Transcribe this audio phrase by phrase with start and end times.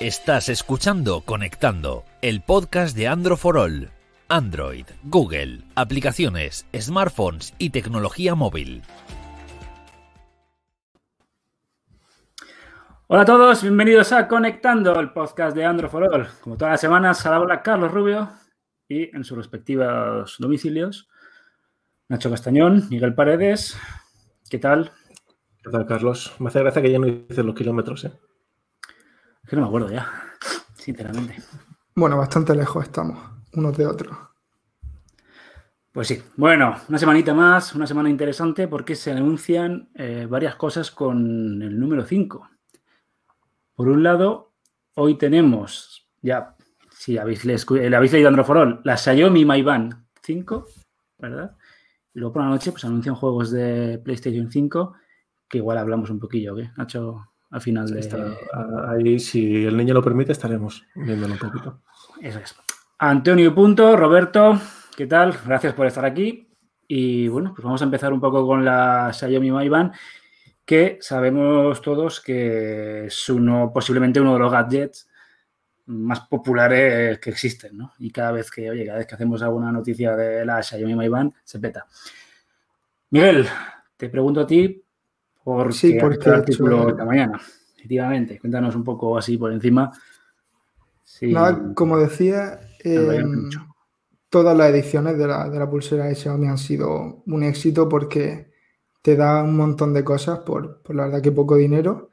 [0.00, 3.90] Estás escuchando Conectando, el podcast de Android for All.
[4.28, 8.82] Android, Google, aplicaciones, smartphones y tecnología móvil.
[13.08, 16.28] Hola a todos, bienvenidos a Conectando, el podcast de Android for All.
[16.42, 18.30] Como todas las semanas, habla Carlos Rubio
[18.86, 21.08] y en sus respectivos domicilios,
[22.08, 23.76] Nacho Castañón, Miguel Paredes.
[24.48, 24.92] ¿Qué tal?
[25.60, 26.36] ¿Qué tal, Carlos?
[26.38, 28.12] Me hace gracia que ya no dices los kilómetros, ¿eh?
[29.48, 30.10] Que no me acuerdo ya,
[30.76, 31.36] sinceramente.
[31.94, 33.18] Bueno, bastante lejos estamos,
[33.54, 34.16] unos de otros.
[35.90, 40.90] Pues sí, bueno, una semanita más, una semana interesante porque se anuncian eh, varias cosas
[40.90, 42.48] con el número 5.
[43.74, 44.52] Por un lado,
[44.94, 46.54] hoy tenemos, ya,
[46.90, 47.56] si habéis, le,
[47.96, 50.66] habéis leído Androforol, la Xiaomi Mi Band 5,
[51.18, 51.56] ¿verdad?
[52.14, 54.94] Y luego por la noche pues anuncian juegos de PlayStation 5
[55.48, 56.70] que igual hablamos un poquillo, ¿qué?
[56.76, 58.00] Nacho, al final de...
[58.00, 58.36] Está,
[58.88, 61.82] ahí, si el niño lo permite, estaremos viéndolo un poquito.
[62.20, 62.54] Eso es.
[62.98, 64.60] Antonio Punto, Roberto,
[64.96, 65.38] ¿qué tal?
[65.46, 66.48] Gracias por estar aquí.
[66.86, 69.92] Y bueno, pues vamos a empezar un poco con la Xiaomi Mi Band,
[70.64, 75.08] que sabemos todos que es uno, posiblemente uno de los gadgets
[75.86, 77.92] más populares que existen, ¿no?
[77.98, 81.08] Y cada vez que, oye, cada vez que hacemos alguna noticia de la Xiaomi Mi
[81.08, 81.86] Band, se peta.
[83.10, 83.46] Miguel,
[83.96, 84.82] te pregunto a ti,
[85.54, 87.40] por sí, porque el artículo de esta mañana.
[87.76, 89.90] Efectivamente, cuéntanos un poco así por encima.
[91.04, 93.24] Sí, Nada, como decía, eh,
[94.28, 98.50] todas las ediciones de la, de la pulsera de Xiaomi han sido un éxito porque
[99.02, 102.10] te da un montón de cosas por, por la verdad que poco dinero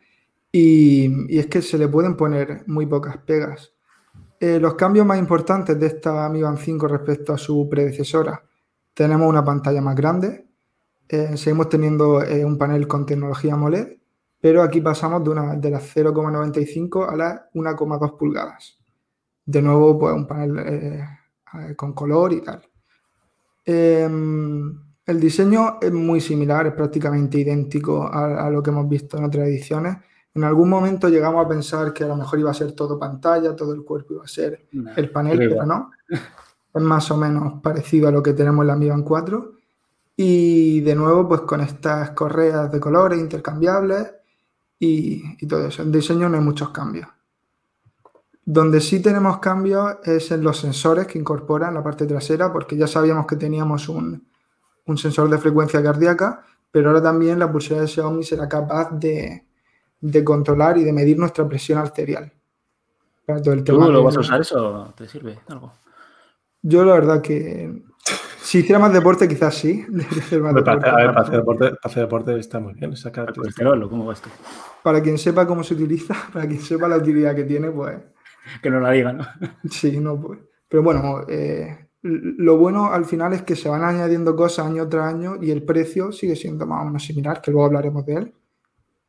[0.52, 3.74] y, y, es que se le pueden poner muy pocas pegas.
[4.40, 8.44] Eh, los cambios más importantes de esta Mi Band 5 respecto a su predecesora,
[8.94, 10.45] tenemos una pantalla más grande,
[11.08, 13.98] eh, seguimos teniendo eh, un panel con tecnología AMOLED,
[14.40, 18.78] pero aquí pasamos de, una, de las 0,95 a las 1,2 pulgadas.
[19.46, 21.06] De nuevo, pues un panel eh,
[21.76, 22.62] con color y tal.
[23.64, 29.18] Em, el diseño es muy similar, es prácticamente idéntico a, a, lo que hemos visto
[29.18, 29.98] en otras ediciones.
[30.34, 33.56] En algún momento llegamos a pensar que a lo mejor iba a ser todo pantalla,
[33.56, 35.92] todo el cuerpo iba a ser no, el panel, pero no.
[36.10, 39.55] Es más o menos parecido a lo que tenemos en la Mi Band 4.
[40.18, 44.14] Y de nuevo, pues con estas correas de colores intercambiables
[44.80, 45.84] y, y, todo eso.
[45.84, 47.08] En diseño no hay muchos cambios.
[48.46, 52.88] Donde sí tenemos cambios es en los sensores que incorporan la parte trasera, porque ya
[52.88, 54.26] sabíamos que teníamos un,
[54.86, 59.46] un sensor de frecuencia cardíaca, pero ahora también la pulsera de Xiaomi será capaz de,
[60.02, 62.32] de controlar y de medir nuestra presión arterial.
[63.26, 64.94] Para todo el tema ¿Tú lo vas a usar eso?
[64.96, 65.74] ¿Te sirve algo?
[66.62, 67.84] Yo la verdad que
[68.42, 69.86] si hiciera más deporte, quizás sí.
[69.90, 70.06] Más
[70.54, 70.90] para, deporte.
[70.90, 72.94] A ver, para, hacer deporte, para hacer deporte está muy bien.
[72.94, 74.30] Esa colesterol, ¿cómo va esto?
[74.84, 77.98] Para quien sepa cómo se utiliza, para quien sepa la utilidad que tiene, pues.
[78.62, 79.26] Que no la diga, ¿no?
[79.70, 80.40] Sí, no, pues.
[80.68, 85.12] Pero bueno, eh, lo bueno al final es que se van añadiendo cosas año tras
[85.12, 88.34] año y el precio sigue siendo más o menos similar, que luego hablaremos de él.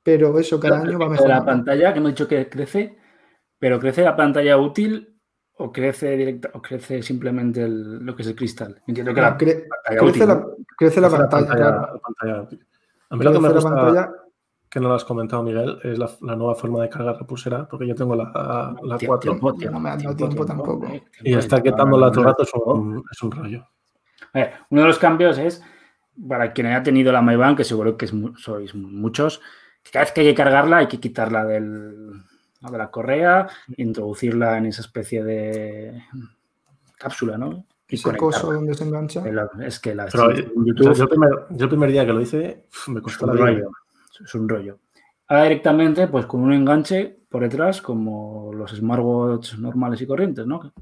[0.03, 1.45] Pero eso cada pero, año va mejorando.
[1.45, 2.97] La pantalla, que hemos dicho que crece,
[3.59, 5.16] pero crece la pantalla útil
[5.59, 8.83] o crece directa, o crece simplemente el, lo que es el cristal.
[8.87, 10.47] Entiendo que no, la, cre crece, útil, la, ¿no?
[10.77, 12.01] crece, la, pantalla, la pantalla, claro.
[12.01, 12.49] pantalla
[13.11, 14.13] A mí lo que me gusta, pantalla,
[14.69, 17.67] que no lo has comentado, Miguel, es la, la, nueva forma de cargar la pulsera,
[17.67, 18.25] porque yo tengo la,
[18.83, 19.19] la 4.
[19.19, 20.89] Tiempo, tiempo, no me ha dado tiempo, tiempo tampoco.
[21.23, 23.67] y estar quitándola todo el rato es un, es un rollo.
[24.35, 25.63] Ver, uno de los cambios es,
[26.29, 29.41] para quien haya tenido la MyBank, que seguro que es, sois muchos,
[29.83, 32.25] que cada vez que hay que cargarla hay que quitarla del,
[32.61, 36.03] de la correa, introducirla en esa especie de
[36.99, 37.67] cápsula, ¿no?
[37.89, 39.23] Y ese coso donde se engancha.
[39.61, 42.67] Es que la Pero, YouTube, yo, el primer, yo, el primer, día que lo hice
[42.89, 43.71] me costó es un rollo.
[44.25, 44.79] Es un rollo.
[45.29, 50.73] Ahora directamente, pues con un enganche por detrás, como los smartwatches normales y corrientes, ¿no?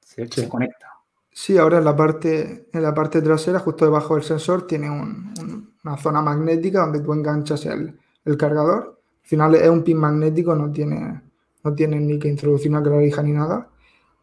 [0.00, 0.42] Se, sí.
[0.42, 0.92] se conecta.
[1.30, 5.32] Sí, ahora en la parte, en la parte trasera, justo debajo del sensor, tiene un,
[5.40, 8.97] un, una zona magnética donde tú enganchas el, el cargador
[9.28, 11.20] final es un pin magnético, no tiene,
[11.62, 13.68] no tiene ni que introducir una clavija ni nada.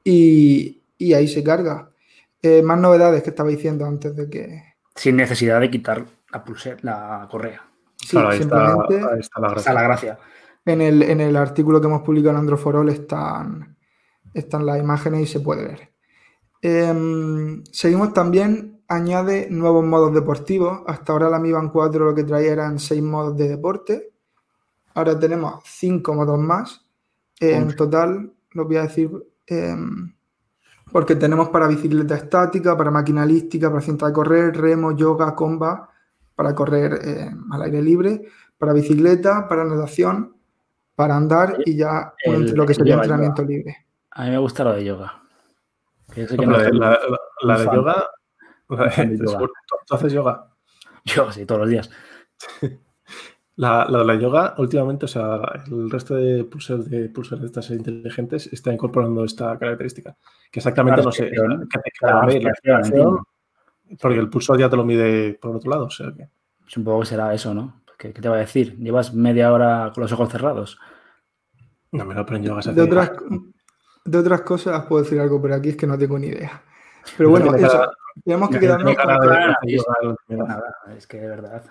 [0.04, 1.92] Y, y ahí se carga.
[2.42, 4.64] Eh, más novedades que estaba diciendo antes de que.
[4.96, 7.62] Sin necesidad de quitar la pulsera, la correa.
[7.98, 10.20] Sí, claro, ahí simplemente está, ahí está, la está, la gracia.
[10.66, 13.78] En el, en el artículo que hemos publicado en Androforol están,
[14.34, 15.92] están las imágenes y se puede ver.
[16.64, 20.82] Eh, seguimos también, añade nuevos modos deportivos.
[20.88, 24.15] Hasta ahora la Mi Band 4 lo que traía eran seis modos de deporte
[24.96, 26.84] Ahora tenemos cinco modos más.
[27.40, 29.12] Eh, en total, lo voy a decir,
[29.46, 29.76] eh,
[30.92, 35.90] porque tenemos para bicicleta estática, para maquinalística, para cinta de correr, remo, yoga, comba,
[36.34, 38.22] para correr eh, al aire libre,
[38.58, 40.38] para bicicleta, para natación,
[40.96, 43.86] para andar y ya lo que sería entrenamiento libre.
[44.12, 45.22] A mí me gusta lo de yoga.
[47.44, 48.08] la, de yoga,
[49.88, 50.48] ¿Tú haces yoga?
[51.04, 51.92] Yo, sí, todos los días.
[53.58, 57.70] La, de la yoga, últimamente, o sea, el resto de pulsers de pulsers de estas
[57.70, 60.18] inteligentes está incorporando esta característica.
[60.52, 61.32] Que exactamente no sé.
[64.02, 65.86] porque el pulsor ya te lo mide por otro lado.
[65.86, 66.28] O sea que...
[66.68, 67.82] Supongo que será eso, ¿no?
[67.98, 68.78] ¿Qué, te va a decir?
[68.78, 70.78] ¿Llevas media hora con los ojos cerrados?
[71.92, 72.62] No me lo aprendí yoga.
[72.62, 73.12] De otras,
[74.04, 76.62] de otras cosas puedo decir algo, pero aquí es que no tengo ni idea.
[77.18, 77.54] Pero bueno,
[78.24, 79.10] tenemos que quedarnos con
[80.96, 81.64] es que de verdad.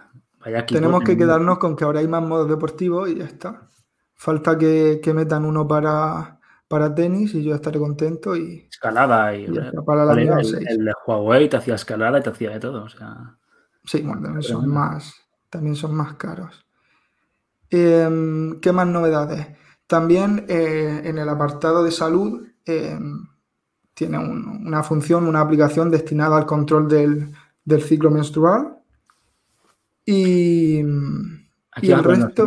[0.67, 3.69] Tenemos que quedarnos con que ahora hay más modos deportivos y ya está.
[4.15, 6.39] Falta que, metan uno para,
[6.69, 8.69] para tenis y yo estaré contento y.
[8.71, 9.47] Escalada y.
[9.85, 10.29] para la el,
[10.69, 12.85] el, de Huawei te hacía escalada y te hacía de todo.
[12.85, 13.37] O sea.
[13.85, 15.15] Sí, bueno, también son más.
[15.51, 16.65] También son más caros.
[17.71, 19.49] Em, ¿Qué más novedades?
[19.87, 22.47] También eh, en el apartado de salud.
[22.65, 23.27] Em,
[23.95, 27.33] tiene una función, una aplicación destinada al control del,
[27.83, 28.79] ciclo menstrual.
[30.07, 30.81] Y,
[31.73, 32.47] aquí el resto.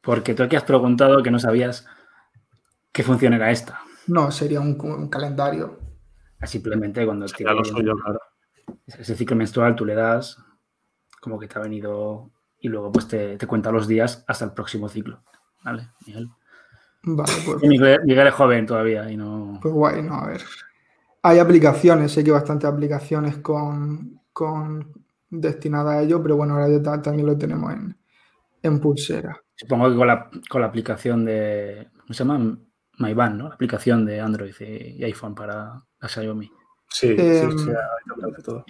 [0.00, 1.86] porque tú aquí has preguntado que no sabías
[2.92, 3.80] qué función era esta.
[4.06, 5.80] No, sería un, calendario.
[6.40, 7.44] Ah, simplemente cuando te,
[8.86, 10.38] ese ciclo menstrual tú le das
[11.20, 12.30] como que te ha venido
[12.60, 15.22] y luego pues te, te cuenta los días hasta el próximo ciclo.
[15.64, 16.30] ¿Vale, Miguel?
[17.02, 17.62] Vale, pues.
[17.62, 19.58] Miguel, es joven todavía y no.
[19.60, 20.42] Pues guay, no, a ver.
[21.22, 24.20] Hay aplicaciones, sé que hay bastantes aplicaciones con,
[25.40, 27.72] destinadas a ello, pero bueno, ahora ya también lo tenemos
[28.62, 29.40] en, pulsera.
[29.54, 29.96] Supongo que
[30.48, 32.58] con la, aplicación de, ¿cómo se llama?
[32.98, 33.48] MyBand, ¿no?
[33.48, 36.50] La aplicación de Android y, iPhone para la Xiaomi.
[36.88, 37.70] Sí, sí, em, sí,
[38.44, 38.64] todo.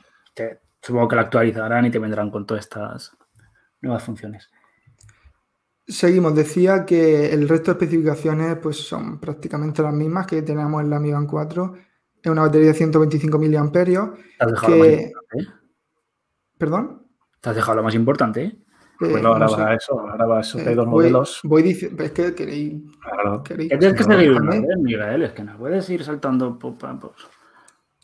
[0.80, 3.12] supongo que la actualizarán y te vendrán con todas estas
[3.80, 4.50] nuevas funciones.
[5.86, 10.88] Seguimos, decía que el resto de especificaciones pues, son prácticamente las mismas que tenemos en
[10.88, 11.74] la Mi Band 4
[12.22, 14.10] es una batería de 125 miliamperios.
[14.38, 15.38] ¿Te has dejado lo más importante?
[15.38, 15.63] ¿eh?
[16.58, 17.02] ¿Perdón?
[17.40, 18.44] ¿Te has dejado lo más importante?
[18.44, 18.58] ¿eh?
[19.00, 21.40] Bueno, ahora va eso, ahora va eso, hay dos modelos.
[21.44, 22.74] Voy diciendo, es que queréis.
[23.00, 23.42] Claro.
[23.42, 24.40] queréis tienes que seguir
[24.80, 26.58] Miguel, es que no puedes ir saltando.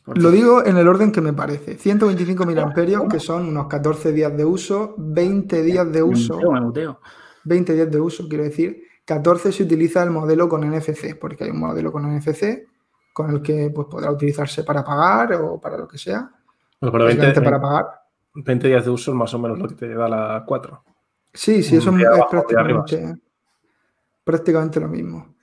[0.07, 1.77] Lo digo en el orden que me parece.
[1.77, 6.39] 125 miliamperios, que son unos 14 días de uso, 20 días de uso.
[6.51, 7.01] Me muteo,
[7.45, 8.83] 20 días de uso, quiero decir.
[9.05, 12.67] 14 se utiliza el modelo con NFC, porque hay un modelo con NFC
[13.13, 16.31] con el que pues, podrá utilizarse para pagar o para lo que sea.
[16.81, 18.00] Bueno, pero 20, para pagar.
[18.35, 20.85] 20 días de uso es más o menos lo que te da la 4.
[21.33, 23.15] Sí, sí, eso es, prácticamente,
[24.25, 25.35] prácticamente, lo mismo.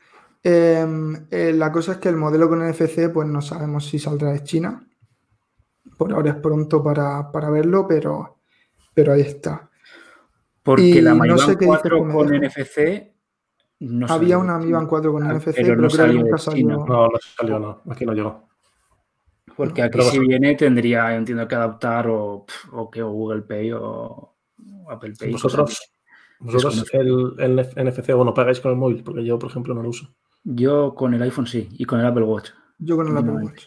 [0.43, 4.31] Em, eh, la cosa es que el modelo con NFC, pues no sabemos si saldrá
[4.31, 4.85] de China.
[5.97, 8.39] Por ahora es pronto para, verlo, pero,
[8.93, 9.69] pero ahí está.
[10.61, 13.17] Porque la mayor no 4 con NFC
[14.09, 16.67] había una Mi Band 4 con ah, NFC, pero, creo que nunca salió.
[16.67, 17.81] No, no salió, no.
[17.89, 18.47] Aquí no llegó.
[19.57, 24.36] Porque aquí si viene tendría, entiendo que adaptar o, o que Google Pay o
[24.88, 25.31] Apple Pay.
[25.31, 25.81] ¿Vosotros,
[26.39, 29.04] vosotros el, el, NFC o no pagáis con el móvil?
[29.04, 30.13] Porque yo, por ejemplo, no lo uso.
[30.44, 32.51] Yo con el iPhone sí, y con el Apple Watch.
[32.77, 33.63] Yo con el Apple Watch.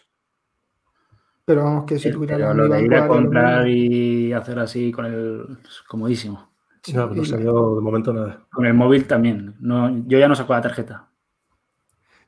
[1.45, 5.07] Pero vamos, que si tuviera la lo de ir a comprar y hacer así con
[5.07, 5.59] el...
[5.89, 6.53] comodísimo.
[6.95, 8.47] No, no salió de momento nada.
[8.53, 9.57] Con el móvil también.
[9.59, 11.10] No, yo ya no saco la tarjeta.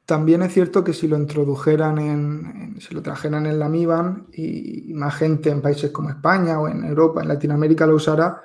[0.05, 4.35] También es cierto que si lo introdujeran en, si lo trajeran en la Mi Band
[4.35, 8.43] y más gente en países como España o en Europa, en Latinoamérica lo usara,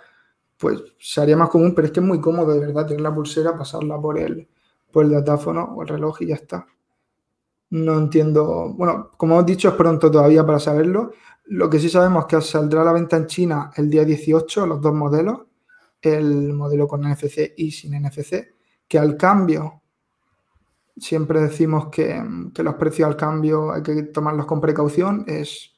[0.58, 3.58] pues sería más común, pero es que es muy cómodo de verdad tener la pulsera,
[3.58, 4.48] pasarla por el,
[4.92, 6.66] por el datáfono o el reloj y ya está.
[7.70, 11.12] No entiendo, bueno, como hemos dicho, es pronto todavía para saberlo.
[11.46, 14.66] Lo que sí sabemos es que saldrá a la venta en China el día 18,
[14.66, 15.42] los dos modelos,
[16.02, 18.54] el modelo con NFC y sin NFC,
[18.88, 19.82] que al cambio,
[21.00, 22.22] siempre decimos que,
[22.56, 25.74] los precios al cambio hay que tomarlos con precaución, es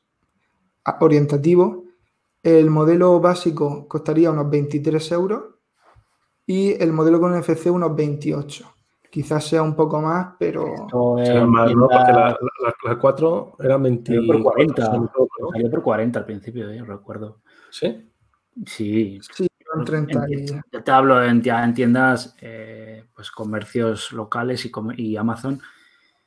[1.00, 1.86] orientativo.
[2.42, 5.44] El modelo básico costaría unos 23 euros
[6.46, 8.66] y el modelo con NFC unos 28.
[9.12, 10.66] Quizás sea un poco más, pero.
[11.48, 11.88] más, ¿no?
[11.88, 12.38] Porque la,
[12.86, 14.22] la, 4 eran 20.
[14.28, 14.86] por 40.
[14.86, 17.42] Salió por 40 al principio, yo recuerdo.
[17.72, 18.08] ¿Sí?
[18.66, 19.20] Sí.
[19.34, 19.48] Sí,
[20.72, 25.62] yo te hablo en, tiendas, eh, pues comercios locales y, Amazon.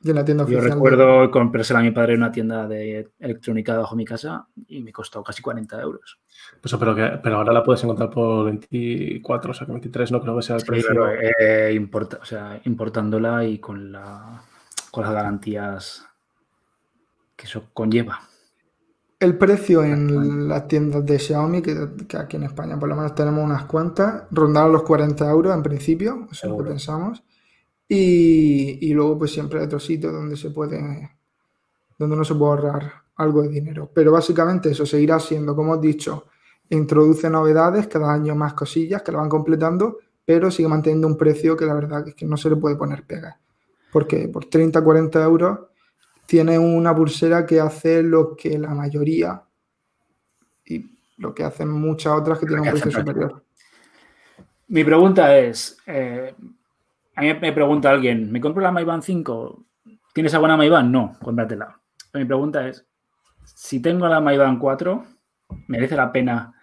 [0.01, 3.95] De la tienda Yo recuerdo comprársela a mi padre en una tienda de electrónica bajo
[3.95, 6.19] mi casa y me costó casi 40 euros.
[6.61, 10.21] Pues, pero, que, pero ahora la puedes encontrar por 24, o sea que 23 no
[10.21, 11.09] creo que sea el precio.
[11.39, 14.43] Eh, importa, o sea, importándola y con, la,
[14.91, 16.07] con las garantías
[17.37, 18.32] que eso conlleva.
[19.23, 21.79] El precio en las tiendas de Xiaomi, que,
[22.19, 26.27] aquí en España por lo menos tenemos unas cuantas, rondaron los 40 euros en principio,
[26.33, 27.23] eso es lo que pensamos.
[27.87, 31.09] Y, luego pues siempre hay otro sitio donde se puede,
[31.97, 33.89] donde no se puede ahorrar algo de dinero.
[33.95, 36.27] Pero básicamente eso seguirá siendo, como os dicho,
[36.71, 41.57] introduce novedades, cada año más cosillas que lo van completando, pero sigue manteniendo un precio
[41.57, 43.39] que la verdad es que no se le puede poner pega.
[43.93, 45.59] Porque por 30, 40 euros
[46.27, 49.43] tiene una pulsera que hace lo que la mayoría
[50.65, 50.87] y
[51.19, 53.45] lo que hacen muchas otras que tienen un precio superior.
[54.69, 56.35] Mi pregunta es, eh,
[57.15, 59.65] a mí me pregunta alguien, ¿me compro la Mayban 5?
[60.15, 60.91] ¿Tienes alguna Mayban?
[60.91, 61.79] No, cómpratela.
[62.15, 62.87] mi pregunta es,
[63.45, 65.05] si tengo la Mayban 4,
[65.69, 66.55] ¿merece la pena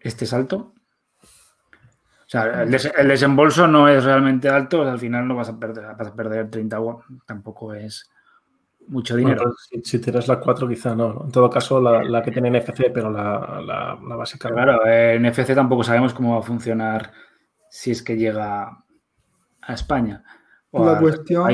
[0.00, 0.74] este salto?
[1.22, 6.08] O sea, el, desembolso no es realmente alto, al final no vas a perder, vas
[6.08, 6.76] a perder 30
[7.24, 8.10] tampoco es
[8.88, 9.54] mucho dinero.
[9.82, 13.60] si, tienes la 4 quizá no, En todo caso, la, que tiene NFC, pero la,
[13.64, 14.48] la, básica.
[14.50, 17.12] Claro, en NFC tampoco sabemos cómo va a funcionar
[17.68, 18.84] si es que llega
[19.60, 20.24] a España.
[20.70, 21.48] O la, cuestión,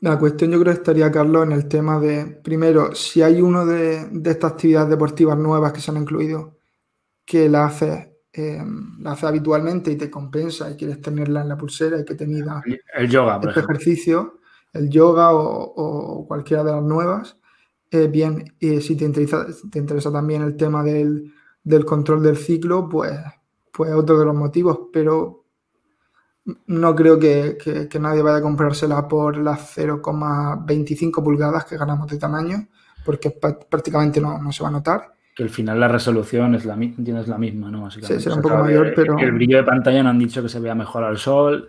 [0.00, 3.66] la cuestión yo creo que estaría, Carlos, en el tema de, primero, si hay uno
[3.66, 6.58] de, estas actividades deportivas nuevas que se han incluido,
[7.24, 8.62] que la haces eh,
[9.00, 12.28] la hace habitualmente y te compensa y quieres tenerla en la pulsera y que te
[12.28, 12.62] mida
[12.94, 14.39] el yoga, este ejercicio,
[14.72, 17.36] el yoga o, cualquiera de las nuevas.
[17.90, 21.32] Eh, bien, y si te interesa, te interesa también el tema del,
[21.64, 23.18] del control del ciclo, pues
[23.80, 25.44] pues otro de los motivos, pero
[26.66, 32.68] no creo que, nadie vaya a comprársela por las 0,25 pulgadas que ganamos de tamaño,
[33.06, 35.14] porque prácticamente no, se va a notar.
[35.34, 37.90] Que al final la resolución es la, tienes la misma, ¿no?
[37.90, 39.18] Sí, será un poco mayor, pero...
[39.18, 41.68] El brillo de pantalla no han dicho que se vea mejor al sol,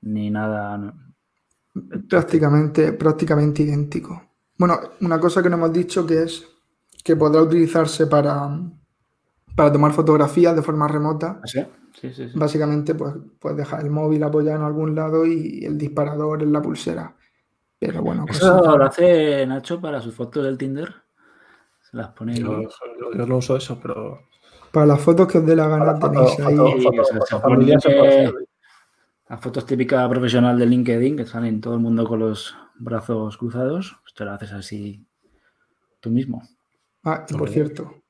[0.00, 0.94] ni nada...
[2.08, 4.22] Prácticamente, prácticamente idéntico.
[4.56, 6.46] Bueno, una cosa que no hemos dicho que es
[7.02, 8.48] que podrá utilizarse para,
[9.56, 11.40] para tomar fotografías de forma remota.
[11.42, 11.60] ¿Ah, ¿Sí?
[12.00, 16.42] Sí, sí, Básicamente, pues puedes dejar el móvil apoyado en algún lado y el disparador
[16.42, 17.16] en la pulsera.
[17.78, 20.92] Pero bueno, pues ¿Eso lo hace Nacho para sus fotos del Tinder?
[21.82, 22.34] Se las pone.
[22.34, 22.62] Yo,
[23.14, 24.28] yo, no uso eso, pero.
[24.72, 26.56] Para las fotos que os dé la gana tenéis ahí.
[29.28, 33.96] Las fotos típicas profesional de LinkedIn que salen todo el mundo con los brazos cruzados,
[34.02, 35.06] pues te lo haces así
[36.00, 36.42] tú mismo.
[37.04, 38.02] Ah, y por cierto,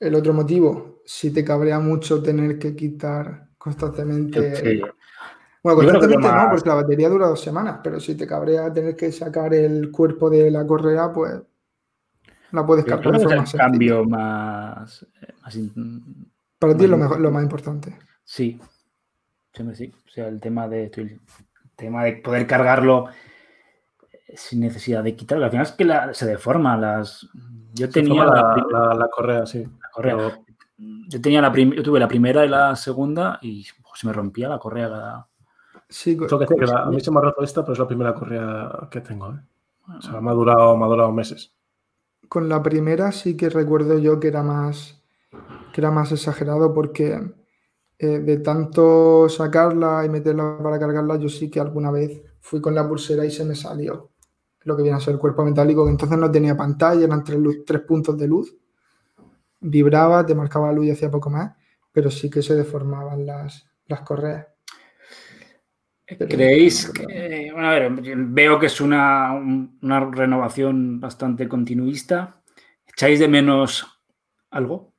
[0.00, 4.80] el otro motivo, si te cabrea mucho tener que quitar constantemente.
[5.62, 9.12] Bueno, constantemente no, porque la batería dura dos semanas, pero si te cabrea tener que
[9.12, 11.40] sacar el cuerpo de la correa, pues
[12.50, 15.06] la puedes cargar de forma cambio más,
[16.58, 17.96] Para ti es lo, mejor, lo más importante.
[18.24, 18.60] Sí,
[19.52, 19.92] siempre sí.
[20.06, 21.20] O sea, el tema de, el
[21.76, 23.08] tema de poder cargarlo
[24.34, 25.44] sin necesidad de quitarlo.
[25.44, 27.28] Al final es que se deforma las.
[27.74, 29.66] Yo tenía la, correa, sí.
[29.92, 30.42] correa.
[31.08, 34.58] Yo tenía la yo tuve la primera y la segunda y se me rompía la
[34.58, 35.28] correa cada.
[35.88, 39.32] Sí, a mí se me ha roto esta, pero es la primera correa que tengo.
[39.32, 39.40] ¿eh?
[39.98, 41.54] O sea, me ha, durado, me ha durado meses.
[42.28, 45.02] Con la primera sí que recuerdo yo que era más,
[45.74, 47.20] que era más exagerado porque
[48.02, 52.74] eh, de tanto sacarla y meterla para cargarla, yo sí que alguna vez fui con
[52.74, 54.10] la pulsera y se me salió
[54.64, 57.38] lo que viene a ser el cuerpo metálico, que entonces no tenía pantalla, eran tres,
[57.64, 58.56] tres puntos de luz,
[59.60, 61.52] vibraba, te marcaba la luz y hacía poco más,
[61.92, 64.48] pero sí que se deformaban las, las correas.
[66.04, 72.42] ¿Creéis que, bueno, a ver, veo que es una, una renovación bastante continuista?
[72.84, 73.86] ¿Echáis de menos
[74.50, 74.91] algo?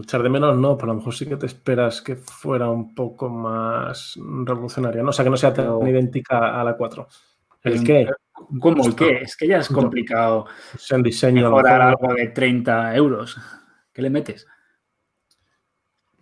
[0.00, 2.94] Echar de menos no, pero a lo mejor sí que te esperas que fuera un
[2.94, 5.10] poco más revolucionaria, ¿no?
[5.10, 7.06] O sea, que no sea tan idéntica a la 4.
[7.62, 8.08] ¿El qué?
[8.60, 9.18] ¿Cómo el qué?
[9.22, 10.46] Es que ya es complicado.
[10.74, 11.50] Es el diseño.
[11.50, 13.36] Mejorar algo de 30 euros.
[13.92, 14.46] ¿Qué le metes?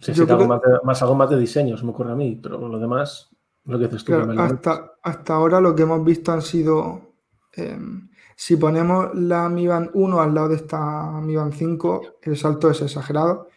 [0.00, 2.78] Sí, sí, algo más, algo más de diseño, se me ocurre a mí, pero lo
[2.78, 3.34] demás,
[3.64, 4.14] lo que dices tú.
[4.14, 7.14] hasta, hasta ahora lo que hemos visto han sido
[7.52, 12.36] em, si ponemos la Mi Band 1 al lado de esta Mi Band 5, el
[12.36, 13.48] salto es exagerado,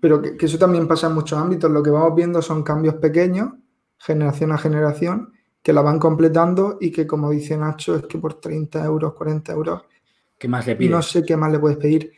[0.00, 1.70] pero que, eso también pasa en muchos ámbitos.
[1.70, 3.52] Lo que vamos viendo son cambios pequeños,
[3.98, 8.34] generación a generación, que la van completando y que, como dice Nacho, es que por
[8.34, 9.82] 30 euros, 40 euros,
[10.38, 10.90] ¿qué más le pides?
[10.90, 12.12] No sé qué más le puedes pedir.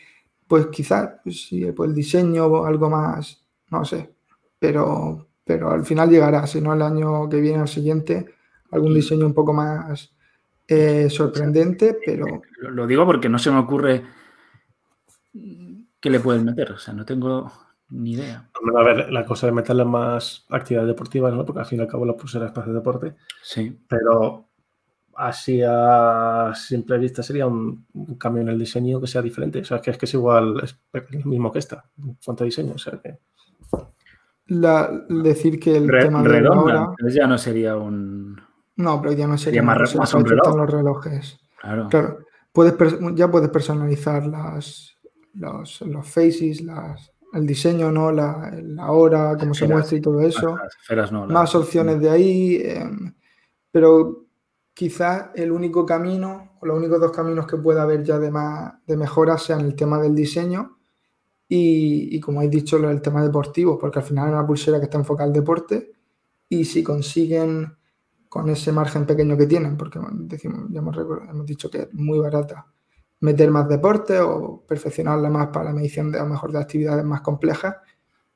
[0.47, 4.15] Pues quizás pues, si, pues el diseño o algo más, no sé,
[4.59, 8.27] pero, pero al final llegará, si no el año que viene, al siguiente,
[8.71, 10.11] algún diseño un poco más
[10.69, 12.43] eh, sorprendente, pero...
[12.61, 14.05] Lo digo porque no se me ocurre
[16.01, 17.51] qué le pueden meter, o sea, no tengo
[17.91, 18.51] ni idea.
[18.77, 21.45] A ver, la cosa de meterle más actividades deportivas, ¿no?
[21.45, 23.15] Porque al fin y al cabo la pulsera es de deporte.
[23.43, 23.79] Sí.
[23.89, 24.49] Pero
[25.17, 27.87] así a simple vista sería un,
[28.19, 29.61] cambio en el diseño que sea diferente.
[29.61, 32.47] O sea, que es que es igual, es lo mismo que esta, en cuanto a
[32.47, 32.75] diseño.
[32.75, 33.19] O sea que...
[35.09, 38.48] decir que el tema de redonda, ya no sería un...
[38.79, 41.39] No, pero ya no sería, más, más un los relojes.
[41.61, 41.89] Claro.
[41.89, 42.19] claro.
[42.53, 42.75] Puedes,
[43.15, 44.97] ya puedes personalizar las,
[45.35, 48.13] los, los faces, las, el diseño, ¿no?
[48.13, 50.57] La, la hora, cómo se muestra y todo eso.
[51.29, 52.63] Más opciones de ahí.
[52.65, 53.13] Em,
[53.71, 54.27] pero
[54.73, 58.75] quizás el único camino, o los únicos dos caminos que pueda haber ya de, más,
[58.87, 60.79] de mejora sean el tema del diseño
[61.49, 64.99] y, como he dicho, el tema deportivo, porque al final es una pulsera que está
[64.99, 65.93] enfocada al deporte
[66.49, 67.78] y si consiguen
[68.29, 72.19] con ese margen pequeño que tienen, porque decimos, ya hemos, hemos dicho que es muy
[72.19, 72.67] barata,
[73.21, 77.05] meter más deporte o perfeccionarla más para la medición de a lo mejor de actividades
[77.05, 77.77] más complejas,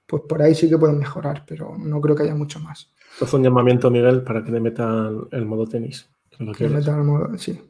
[0.06, 2.92] pues por ahí sí que pueden mejorar, pero no creo que haya mucho más.
[3.12, 6.10] Esto fue un llamamiento, Miguel, para que le metan el modo tenis.
[6.56, 7.60] Que le metan el modo, sí.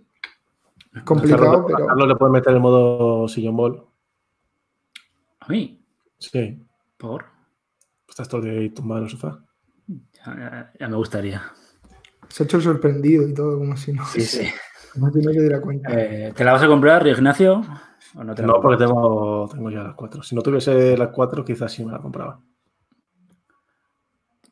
[0.94, 1.86] Es complicado, pero.
[1.86, 3.84] Carlos le puede meter el modo sillón ball.
[5.40, 5.84] ¿A mí?
[6.18, 6.62] Sí.
[6.96, 7.24] ¿Por?
[8.08, 9.44] Estás todo día tumbado en el sofá.
[10.78, 11.42] Ya, me gustaría.
[12.32, 14.04] Se ha hecho sorprendido y todo, como si no.
[14.06, 14.48] Sí, sí.
[14.94, 15.88] No tiene que dar cuenta.
[15.90, 17.64] Eh, ¿Te la vas a comprar, Ignacio?
[18.12, 20.22] no, no porque tengo, tengo ya las cuatro.
[20.22, 22.42] Si no tuviese las cuatro, quizás sí me la compraba.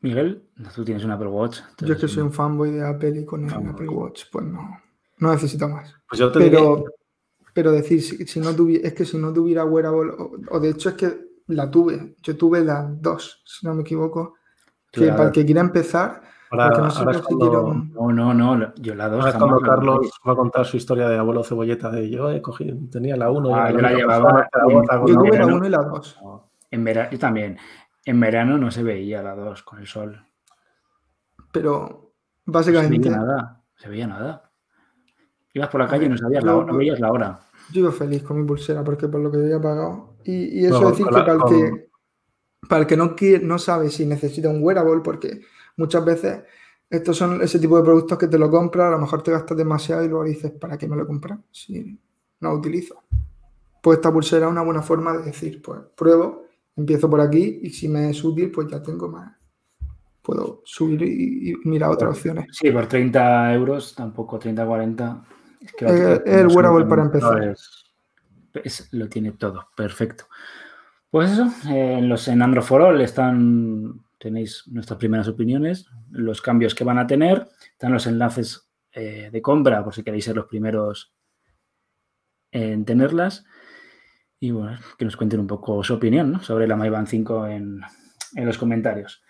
[0.01, 1.59] Miguel, tú tienes un Apple Watch.
[1.77, 4.81] Yo es que soy un fanboy de Apple y con el Apple Watch, pues no,
[5.19, 5.93] no necesito más.
[6.09, 6.85] Pues yo te pero,
[7.53, 10.11] pero decir, si, no tuviera, es que si no tuviera wearable,
[10.49, 14.33] o, de hecho es que la tuve, yo tuve las dos, si no me equivoco,
[14.91, 19.33] que para el que quiera empezar, no, no, no, yo la dos.
[19.35, 23.15] cuando Carlos va a contar su historia de abuelo cebolleta de yo he cogido, tenía
[23.15, 24.49] la 1 ah, yo la, llevaba.
[25.07, 26.19] yo tuve la 1 y la 2.
[26.71, 27.57] En verano, yo también.
[28.03, 30.25] En verano no se veía la 2 con el sol.
[31.51, 32.13] Pero
[32.45, 33.09] básicamente.
[33.09, 33.63] No se veía nada.
[33.75, 34.51] Se veía nada.
[35.53, 37.39] Ibas por la calle y no sabías la hora, no veías la hora.
[37.71, 40.15] Yo iba feliz con mi pulsera porque por lo que había pagado.
[40.23, 41.89] Y, eso decir que para el que,
[42.67, 45.41] para el que no, no sabe si necesita un wearable, porque
[45.81, 46.43] muchas veces
[46.89, 49.57] estos son ese tipo de productos que te lo compras, a lo mejor te gastas
[49.57, 51.39] demasiado y luego dices, ¿para qué me lo compras?
[51.49, 51.97] Si
[52.41, 53.01] no lo utilizo.
[53.81, 57.69] Pues esta pulsera es una buena forma de decir, pues pruebo, empiezo por aquí y
[57.69, 59.33] si me es útil, pues ya tengo más.
[60.21, 62.45] Puedo subir y, mirar otras opciones.
[62.51, 65.23] Sí, por 30 euros, tampoco 30, 40.
[65.61, 65.85] Es, que
[66.25, 67.55] el wearable para empezar.
[68.91, 70.25] lo tiene todo, perfecto.
[71.09, 76.75] Pues eso, en los en Android for All están tenéis nuestras primeras opiniones, los cambios
[76.75, 80.45] que van a tener, están los enlaces eh, de compra por si queréis ser los
[80.45, 81.13] primeros
[82.51, 83.43] en tenerlas.
[84.39, 87.81] Y bueno, que nos cuenten un poco su opinión sobre la MyBand 5 en,
[88.35, 89.23] los comentarios.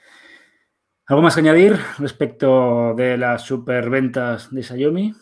[1.08, 5.14] ¿Algo más que añadir respecto de las superventas de Xiaomi?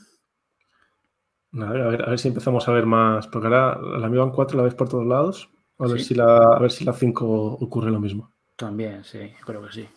[1.53, 4.57] A ver, a ver, si empezamos a ver más, porque ahora la Mi Band 4
[4.57, 7.25] la ves por todos lados, a ver, si la, a ver si la 5
[7.59, 8.31] ocurre lo mismo.
[8.59, 9.89] También, sí, creo que sí.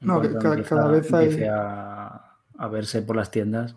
[0.00, 1.42] no, que cada, vez hay...
[1.44, 3.74] A, a, verse por las tiendas,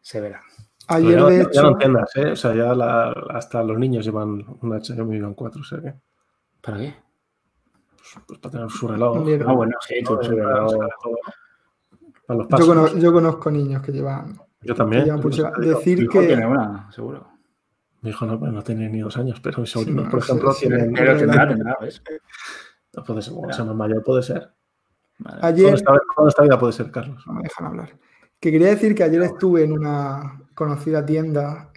[0.00, 0.40] se verá.
[0.86, 1.50] Ayer, ya, de hecho...
[1.50, 2.30] Ya no entiendas, ¿eh?
[2.30, 5.94] O sea, ya la, hasta los niños llevan una Xiaomi Band 4, o sea que...
[6.60, 6.94] ¿Para qué?
[7.96, 9.16] Pues, pues para tener su reloj.
[9.44, 10.72] Ah, bueno, sí, su reloj.
[12.28, 14.40] Yo conozco, yo, conozco, niños que llevan...
[14.62, 15.02] Yo también.
[15.02, 16.24] Que llevan decir que...
[16.24, 17.26] Tiene una, seguro.
[18.02, 20.92] Mi hijo no, no tiene ni dos años, pero mis sobrinos, por ejemplo, tienen...
[20.92, 22.00] Pero tendrá, tendrá, ¿ves?
[22.92, 24.52] No puede ser, o sea, más mayor puede ser.
[25.42, 27.22] Ayer, ¿Cuándo esta, vida puede ser, Carlos?
[27.26, 27.90] No me dejan hablar.
[28.38, 31.70] Que quería decir que ayer estuve en una conocida tienda,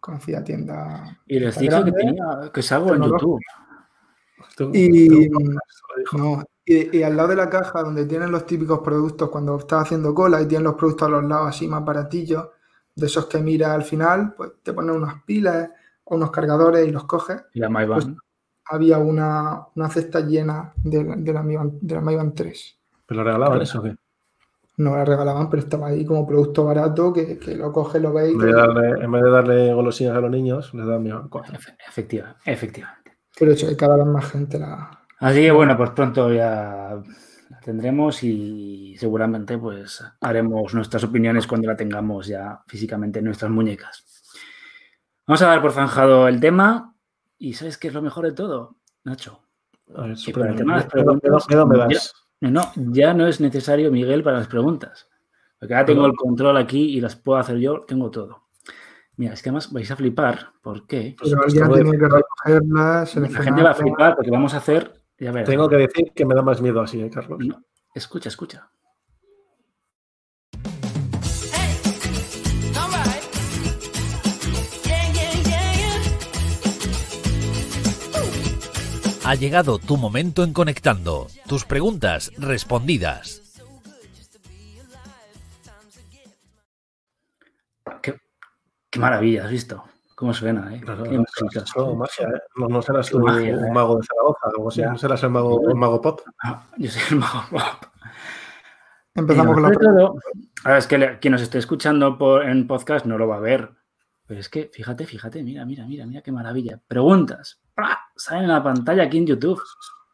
[0.00, 1.20] conocida tienda.
[1.26, 3.40] Y les dije que tenía que salgo en YouTube.
[4.72, 5.28] Y,
[6.12, 10.14] no, y, al lado de la caja, donde tienen los típicos productos cuando estás haciendo
[10.14, 12.48] cola y tienen los productos a los lados así más baratillos,
[12.94, 15.70] de esos que mira al final, pues te ponen unas pilas
[16.04, 17.42] o unos cargadores y los coges.
[17.54, 18.06] Y la pues
[18.68, 22.78] había una, cesta llena de, de la, de la 3.
[23.06, 23.96] ¿Pero lo regalaban eso o qué?
[24.76, 28.34] No la regalaban, pero estaba ahí como producto barato que, lo coge, lo veis.
[28.34, 31.58] En, vez de darle, golosinas a los niños, le dan Mi 4.
[31.88, 33.18] Efectivamente, efectivamente.
[33.36, 34.90] Pero hecho que cada vez más gente la.
[35.18, 37.00] Así que bueno, pues pronto ya
[37.50, 43.50] la tendremos y seguramente pues haremos nuestras opiniones cuando la tengamos ya físicamente en nuestras
[43.50, 44.04] muñecas.
[45.26, 46.94] Vamos a dar por zanjado el tema
[47.38, 49.42] y ¿sabes qué es lo mejor de todo, Nacho?
[49.86, 50.16] Ver,
[52.40, 55.08] ya, no, ya no es necesario Miguel para las preguntas.
[55.58, 58.48] Porque ahora tengo el control aquí y las puedo hacer yo, tengo todo.
[59.16, 60.52] Mira, es que además vais a flipar.
[60.62, 61.16] ¿Por qué?
[61.20, 64.92] Pero alguien tiene que recogerlas, La gente va a flipar porque vamos a hacer.
[65.18, 65.48] Ya verás.
[65.48, 67.40] Tengo que decir que me da más miedo así, ¿eh, Carlos?
[67.94, 68.70] escucha, escucha.
[79.28, 81.26] Ha llegado tu momento en Conectando.
[81.46, 83.60] Tus preguntas respondidas.
[88.00, 89.84] Qué, maravilla, has visto.
[90.14, 90.74] ¿Cómo suena?
[90.74, 90.80] Eh?
[90.80, 91.10] Claro, ¿eh?
[91.10, 94.80] No, no, serás tú un mago de Zaragoza o algo así.
[94.80, 96.22] No serás el mago, el mago pop.
[96.78, 97.84] yo soy el mago pop.
[99.14, 100.20] Empezamos con la pregunta.
[100.64, 103.72] Ahora es que quien nos esté escuchando por, en podcast no lo va a ver.
[104.26, 106.80] Pero es que, fíjate, fíjate, mira, mira, mira, mira qué maravilla.
[106.88, 107.60] Preguntas.
[108.16, 109.62] Salen en la pantalla aquí en YouTube.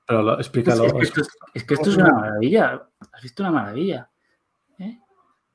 [0.06, 0.84] Pero lo, explícalo.
[0.84, 1.20] Es, que esto,
[1.54, 2.88] es, que esto, es una maravilla.
[3.12, 4.10] ¿Has visto una maravilla?
[4.78, 4.98] ¿Eh?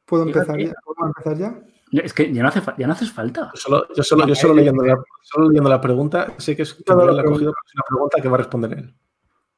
[0.06, 0.74] ¿Puedo empezar ya?
[0.84, 1.60] ¿Puedo empezar ya?
[1.92, 3.52] Es que ya no, hace, ya no haces falta.
[3.54, 6.74] Yo solo, yo solo, yo solo, leyendo, la, solo leyendo la pregunta, sé que es,
[6.76, 8.96] que la cogido, es una pregunta que va a responder él.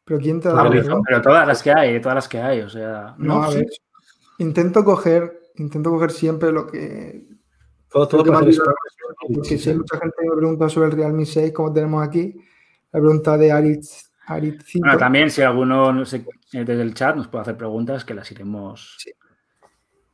[0.05, 0.71] ¿Pero quién te ha dado?
[1.05, 3.15] pero, todas las que hay, todas las que hay, o sea...
[3.17, 3.67] No, a ver,
[4.37, 7.27] intento coger, intento coger siempre lo que...
[7.91, 8.57] Todo, todo lo que
[9.27, 12.35] porque si mucha gente me pregunta sobre el Realme 6, como tenemos aquí,
[12.91, 14.11] la pregunta de Aritz,
[14.79, 18.31] Bueno, también si alguno no sé, desde el chat nos puede hacer preguntas que las
[18.31, 18.95] iremos...
[18.97, 19.11] Sí.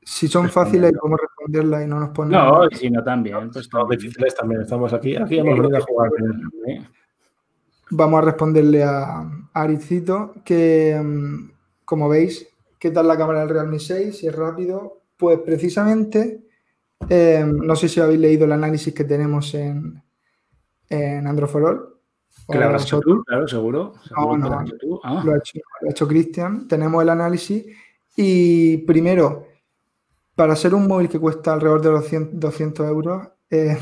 [0.04, 2.32] Si son fáciles, podemos responderlas y no nos ponen.
[2.32, 3.52] No, y si no, también.
[3.52, 4.62] Pues son difíciles también.
[4.62, 5.18] Estamos aquí.
[5.18, 6.10] Aquí hemos venido a jugar.
[7.90, 11.52] Vamos a responderle a, Aricito que, mm,
[11.84, 12.48] como veis,
[12.80, 14.18] ¿qué tal la cámara del Realme 6?
[14.18, 15.02] Si es rápido.
[15.18, 16.47] Pues precisamente,
[17.10, 20.02] em, no sé si habéis leído el análisis que tenemos en,
[20.90, 21.94] en Android for All.
[22.50, 23.94] Que lo habrás hecho tú, claro, seguro.
[24.16, 24.66] no, no,
[25.04, 25.22] ah.
[25.26, 26.68] lo ha hecho, hecho Cristian.
[26.68, 27.66] Tenemos el análisis
[28.16, 29.48] y primero
[30.38, 33.76] para ser un móvil que cuesta alrededor de los 200 euros, eh,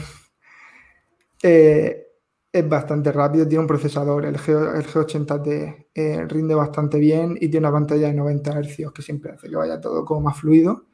[1.43, 2.07] eh,
[2.49, 7.49] es bastante rápido, tiene un procesador, el, G, 80 t eh, rinde bastante bien y
[7.49, 10.85] tiene una pantalla de 90 Hz que siempre hace que vaya todo como más fluido.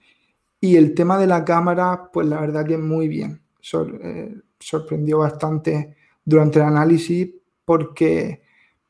[0.62, 3.42] Y el tema de la cámara, pues la verdad que muy bien.
[3.60, 7.30] sorprendió bastante durante el análisis
[7.66, 8.44] porque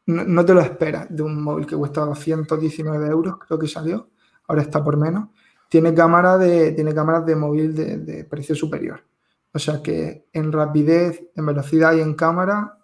[0.05, 4.09] no, no, te lo esperas de un móvil que cuesta 219 euros, creo que salió,
[4.47, 5.29] ahora está por menos
[5.71, 9.05] tiene, cámara de, tiene cámaras de móvil de, precio superior.
[9.53, 12.77] O sea que en rapidez, en velocidad y en cámara,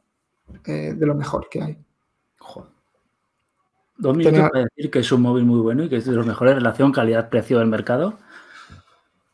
[0.66, 1.78] eh, de lo mejor que hay.
[2.40, 2.72] Joder.
[3.98, 6.26] Dos minutos para decir que es un móvil muy bueno y que es de los
[6.26, 8.20] mejores en relación calidad-precio del mercado.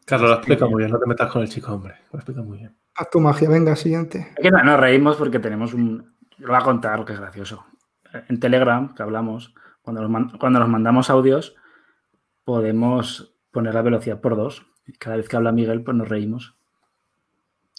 [0.06, 1.96] Carlos, lo explica muy bien, no te metas con el chico, hombre.
[2.12, 2.76] Lo explica muy bien.
[2.96, 4.34] Haz tu magia, venga, siguiente.
[4.42, 6.14] que no, nos reímos porque tenemos un.
[6.38, 7.66] Lo voy a contar lo que es gracioso.
[8.28, 10.08] En Telegram, que hablamos, cuando
[10.40, 11.56] cuando nos mandamos audios,
[12.44, 14.66] podemos poner la velocidad por dos.
[15.00, 16.56] Cada vez que habla Miguel, pues nos reímos.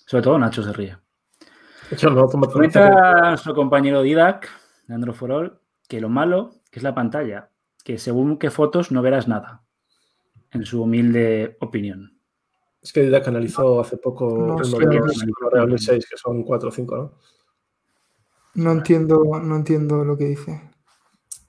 [0.07, 0.97] Sobre todo Nacho se ríe.
[2.51, 4.49] Comenta nuestro compañero Didac,
[4.87, 7.51] de Androforol, que lo malo que es la pantalla,
[7.85, 9.63] que según qué fotos no verás nada,
[10.51, 12.14] en su humilde opinión.
[12.85, 17.15] Es que Didac analizó hace poco el 6, que son 4 o 5, ¿no?
[18.57, 20.71] No entiendo, no entiendo lo que dice.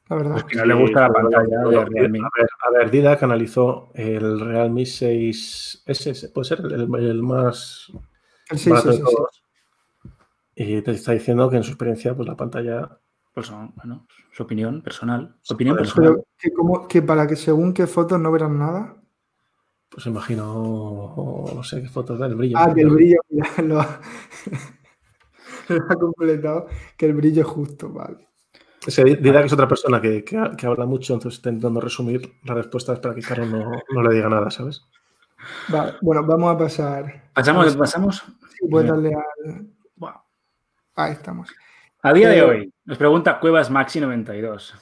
[0.07, 0.31] La verdad.
[0.31, 2.19] Pues que no le gusta la pantalla de Realme.
[2.19, 6.87] A ver, a Didac analizó el Realme 6S, puede ser el,
[7.21, 7.91] más
[8.49, 9.43] el 6, de todos.
[10.55, 12.97] Y te está diciendo que en su experiencia, pues la pantalla.
[13.33, 15.35] Pues bueno, su opinión personal.
[15.41, 16.23] Su opinión personal.
[16.37, 16.49] que,
[16.87, 18.95] que para que según qué fotos no verán nada.
[19.95, 22.57] Pues imagino, no sé qué fotos da, el brillo.
[22.57, 24.01] Ah, que el brillo ya lo ha,
[25.69, 28.27] lo ha completado, que el brillo es justo, vale.
[28.85, 30.25] Ese que es otra persona que,
[30.63, 34.51] habla mucho, entonces está intentando resumir las respuestas para que Carlos no, le diga nada,
[34.51, 34.85] ¿sabes?
[35.69, 37.29] Vale, bueno, vamos a pasar.
[37.33, 37.77] ¿Pasamos?
[37.77, 38.25] ¿Pasamos?
[38.49, 39.65] Sí, puedes darle al.
[40.97, 41.49] Ahí estamos.
[42.01, 44.75] A día de eh, hoy, nos pregunta Cuevas Maxi 92.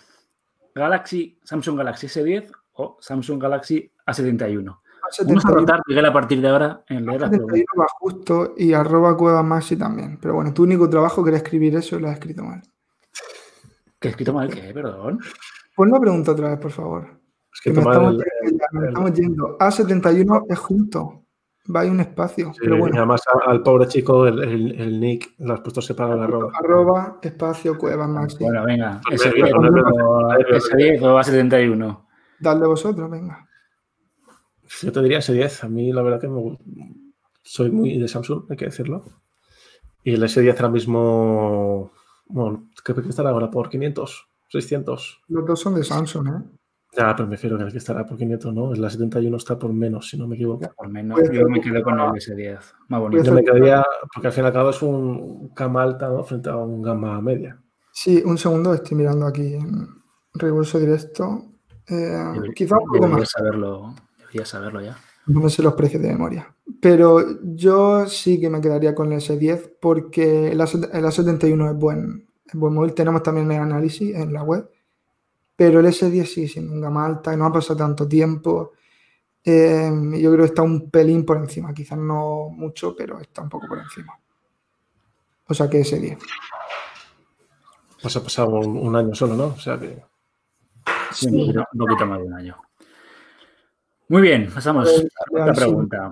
[0.74, 4.80] Galaxy, Samsung Galaxy S10 o Samsung Galaxy A71.
[5.26, 7.40] Vamos a rotar, Miguel, a partir de ahora en preguntas.
[7.80, 10.18] va justo y arroba Cuevas Maxi también.
[10.22, 12.62] Pero bueno, tu único trabajo que era escribir eso y lo has escrito mal.
[14.00, 14.50] ¿Qué he escrito mal?
[14.50, 14.74] ¿Qué?
[14.74, 15.20] Perdón.
[15.76, 17.08] Pues no pregunta otra vez, por favor.
[17.54, 21.24] Es que, estamos, yendo, A71 es junto.
[21.74, 22.52] Va ahí un espacio.
[22.60, 22.98] pero bueno.
[22.98, 26.52] además al pobre chico el, nick lo has puesto separado la arroba.
[26.60, 28.48] Arroba, espacio, cueva máximo.
[28.48, 29.00] Bueno, venga.
[29.10, 29.54] Ese 10
[31.04, 32.06] o A71.
[32.40, 33.48] Dale vosotros, venga.
[34.82, 35.64] Yo te diría ese 10.
[35.64, 36.58] A mí la verdad que me...
[37.44, 39.04] soy muy de Samsung, hay que decirlo.
[40.04, 41.92] Y el S10 ahora mismo
[42.34, 43.50] bueno, ¿qué estará ahora?
[43.52, 44.28] ¿Por 500?
[44.52, 45.22] ¿600?
[45.28, 46.44] Los dos son de Samsung, ¿eh?
[46.96, 48.74] Ya, pero me refiero que el que estará por 500, ¿no?
[48.76, 50.72] La 71 está por menos, si no me equivoco.
[50.76, 52.60] Por menos, yo me quedo con el S10.
[52.88, 53.24] Más bonito.
[53.24, 53.84] Yo me quedaría,
[54.14, 56.24] porque al fin y al cabo es un gama alta, ¿no?
[56.24, 57.60] Frente a un gama media.
[57.92, 59.88] Sí, un segundo, estoy mirando aquí en
[60.36, 61.46] reverso directo.
[61.88, 63.30] Eh, quizá un poco más.
[63.30, 63.96] Saberlo,
[64.34, 64.98] debería saberlo ya.
[65.26, 66.54] No me sé los precios de memoria.
[66.82, 72.28] Pero yo sí que me quedaría con el S10 porque el, A, 71 es buen,
[72.52, 74.70] en buen móvil tenemos también el análisis en la web,
[75.56, 78.74] pero el S10 sí, siendo un gama alta y no ha pasado tanto tiempo.
[79.46, 83.50] Eh, yo creo que está un pelín por encima, quizás no mucho, pero está un
[83.50, 84.18] poco por encima.
[85.48, 86.18] O sea que S10.
[88.02, 89.46] Pues ha pasado un, año solo, ¿no?
[89.46, 90.04] O sea que.
[91.12, 92.58] Sí, Un, poquito, más de un año.
[94.14, 96.12] Muy bien, pasamos a otra pregunta.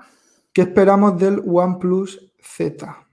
[0.52, 3.08] ¿Qué esperamos del OnePlus Z?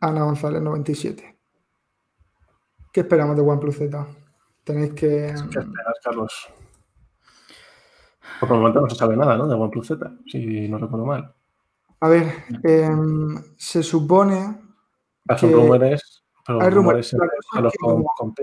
[0.00, 1.38] Ana González, 97.
[2.90, 4.06] ¿Qué esperamos de OnePlus Z?
[4.64, 5.34] Tenéis que.
[5.50, 6.48] ¿Qué esperas, Carlos?
[8.40, 9.46] Por el momento no se sabe nada, ¿no?
[9.46, 11.34] De OnePlus Z, si no recuerdo mal.
[12.00, 14.62] A ver, em, se supone.
[15.36, 17.14] Son rumores, pero hay rumores.
[18.16, 18.34] con,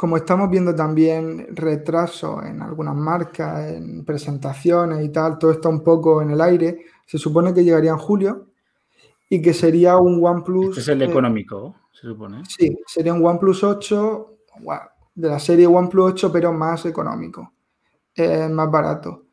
[0.00, 5.84] como estamos viendo también retraso en algunas marcas, en presentaciones y tal, todo está un
[5.84, 6.86] poco en el aire.
[7.04, 8.46] Se supone que llegaría en julio
[9.28, 10.68] y que sería un OnePlus.
[10.70, 12.42] Este es el económico, se supone.
[12.48, 14.38] Sí, sería un OnePlus 8
[15.16, 17.52] de la serie OnePlus 8, pero más económico,
[18.16, 19.26] más barato.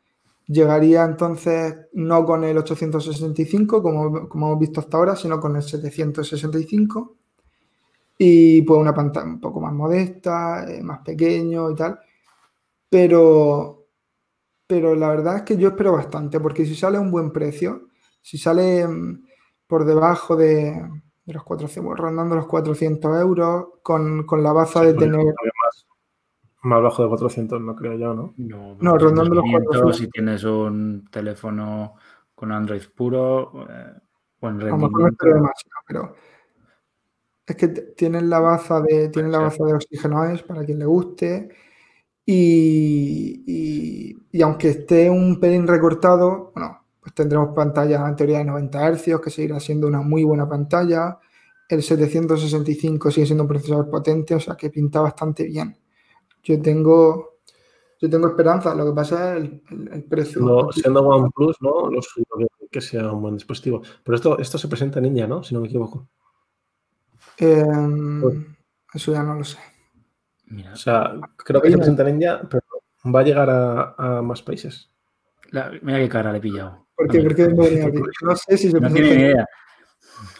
[0.48, 5.62] Llegaría entonces no con el 865, como, como hemos visto hasta ahora, sino con el
[5.62, 7.17] 765
[8.20, 12.00] y pues una pantalla un poco más modesta, eh, más pequeño y tal.
[12.90, 13.86] Pero,
[14.66, 17.88] pero la verdad es que yo espero bastante, porque si sale a un buen precio,
[18.20, 19.24] si sale mm,
[19.68, 20.82] por debajo de,
[21.26, 25.24] los 400, rondando los 400 euros, con, la baza de tener...
[25.24, 25.86] Más,
[26.62, 28.34] más, bajo de 400, no creo yo, ¿no?
[28.36, 29.96] No, rondando los 400.
[29.96, 31.94] Si tienes un teléfono
[32.34, 33.92] con Android puro, eh,
[34.40, 35.16] buen rendimiento.
[35.86, 36.14] pero
[37.48, 41.48] es que tienen la baza de, tienen la baza de oxígeno para quien le guste.
[42.26, 49.20] Y, aunque esté un pelín recortado, bueno, pues tendremos pantalla en teoría de 90 Hz,
[49.22, 51.18] que seguirá siendo una muy buena pantalla.
[51.70, 55.74] El 765 sigue siendo un procesador potente, o sea que pinta bastante bien.
[56.42, 57.38] Yo tengo,
[57.98, 60.68] yo tengo esperanza, lo que pasa es el, precio.
[60.72, 61.90] siendo OnePlus, ¿no?
[61.90, 62.00] Lo
[62.70, 63.80] que sea un buen dispositivo.
[64.04, 65.42] Pero esto, esto se presenta en India, ¿no?
[65.42, 66.08] Si no me equivoco.
[67.38, 68.56] Em,
[68.92, 69.58] eso ya no lo sé.
[70.72, 72.62] o sea, creo que se presenta en India, pero
[73.14, 74.90] va a llegar a, más países.
[75.82, 76.86] mira qué cara le he pillado.
[76.96, 77.22] ¿Por qué?
[77.22, 77.48] Porque
[78.22, 79.46] no, sé si se no tiene ni idea.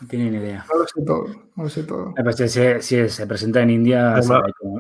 [0.00, 0.66] No tiene ni idea.
[0.68, 1.26] No lo sé todo.
[1.54, 2.14] No lo sé todo.
[2.16, 4.20] Eh, pues si, se presenta en India,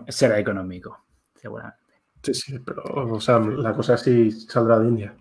[0.08, 1.04] será, económico,
[1.36, 1.78] seguramente.
[2.20, 5.16] Sí, sí, pero o sea, la cosa sí saldrá de India.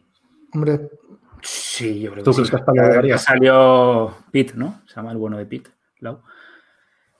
[0.51, 0.89] Hombre.
[1.43, 2.41] Sí, yo creo que sí.
[2.49, 4.81] crees que Salió Pete, ¿no?
[4.88, 5.69] Se llama el bueno de Pete.
[5.99, 6.21] Lau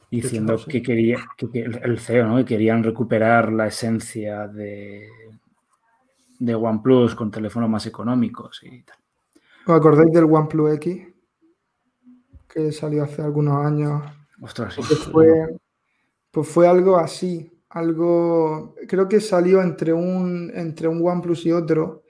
[0.10, 2.38] diciendo que quería, que, el CEO, ¿no?
[2.38, 5.08] Que querían recuperar la esencia de,
[6.40, 8.98] de OnePlus con teléfonos más económicos y tal.
[9.66, 11.08] ¿Os acordáis del OnePlus X?
[12.48, 14.04] Que salió hace algunos años.
[14.42, 14.82] Ostras, sí.
[14.88, 15.58] Pues fue,
[16.32, 17.52] pues fue algo así.
[17.70, 18.76] Algo.
[18.88, 22.04] Creo que salió entre un, entre un OnePlus y otro.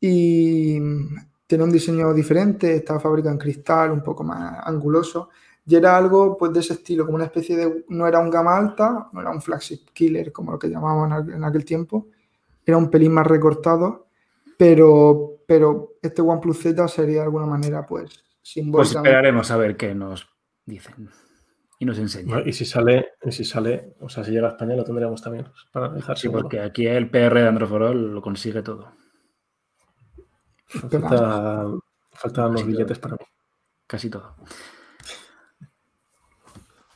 [0.00, 0.78] Y
[1.46, 2.76] tiene un diseño diferente.
[2.76, 5.28] Estaba fabricado en cristal, un poco más anguloso.
[5.66, 8.56] Y era algo pues de ese estilo, como una especie de, no era un gama
[8.56, 12.08] alta, no era un flagship killer como lo que llamábamos en aquel tiempo,
[12.66, 14.08] era un pelín más recortado,
[14.58, 18.78] pero, pero este OnePlus Z sería de alguna manera pues simbólico.
[18.78, 20.28] Pues esperaremos a ver qué nos
[20.66, 21.10] dicen
[21.78, 22.46] y nos enseñan.
[22.46, 25.46] y si sale, y si sale, o sea, si llega a España lo tendríamos también
[25.72, 26.16] para analizar.
[26.18, 28.92] Sí, porque aquí el PR de Androforol lo consigue todo.
[30.66, 31.66] Falta,
[32.12, 33.24] faltan los billetes para mí.
[33.86, 34.36] Casi todo.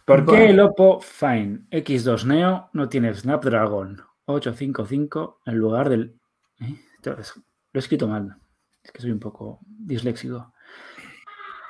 [0.09, 6.19] ¿Por qué el Oppo Fine X2 Neo no tiene Snapdragon 855 en lugar del...
[6.61, 6.77] ¿eh?
[7.05, 7.15] Lo
[7.75, 8.35] he escrito mal.
[8.83, 10.55] Es que soy un poco disléxico.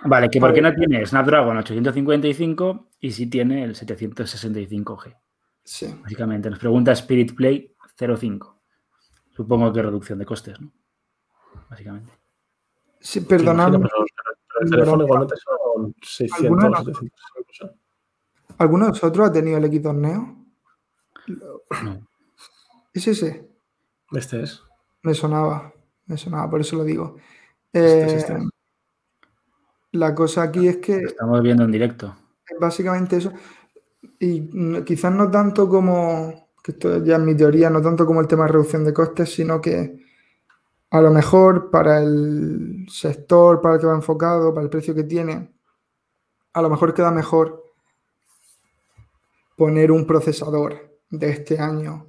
[0.04, 5.16] Vale, que por qué no tiene Snapdragon 855 y sí tiene el 765G.
[5.64, 6.00] Sí.
[6.00, 8.62] Básicamente, nos pregunta Spirit Play 05.
[9.30, 10.70] Supongo que reducción de costes, ¿no?
[11.68, 12.12] Básicamente.
[13.00, 13.74] Sí, perdonad.
[14.60, 17.87] el teléfono igualmente son 600, 700
[18.58, 20.36] ¿Alguno de vosotros ha tenido el X2 Neo?
[21.84, 22.08] No.
[22.92, 23.48] ¿Es ese?
[24.12, 24.62] Este es.
[25.02, 25.72] Me sonaba,
[26.06, 27.16] me sonaba, por eso lo digo.
[27.72, 28.32] Este este.
[28.32, 28.48] Eh,
[29.92, 30.96] la cosa aquí es que.
[30.96, 32.16] estamos viendo en directo.
[32.60, 33.32] Básicamente eso.
[34.18, 36.48] Y quizás no tanto como.
[36.62, 39.32] Que esto ya es mi teoría, no tanto como el tema de reducción de costes,
[39.32, 40.04] sino que
[40.90, 45.04] a lo mejor para el sector para el que va enfocado, para el precio que
[45.04, 45.52] tiene,
[46.52, 47.67] a lo mejor queda mejor
[49.58, 52.06] poner un procesador de este año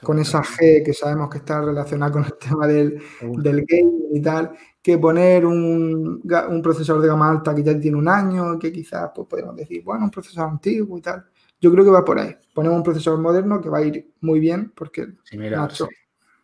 [0.00, 4.22] con esa G que sabemos que está relacionada con el tema del, del gaming y
[4.22, 6.22] tal, que poner un,
[6.62, 10.04] procesador de gama alta que ya tiene un año, que quizás pues, podemos decir, bueno,
[10.04, 11.24] un procesador antiguo y tal.
[11.60, 12.36] yo creo que va por ahí.
[12.54, 15.88] Ponemos un procesador moderno que va a ir muy bien porque Nacho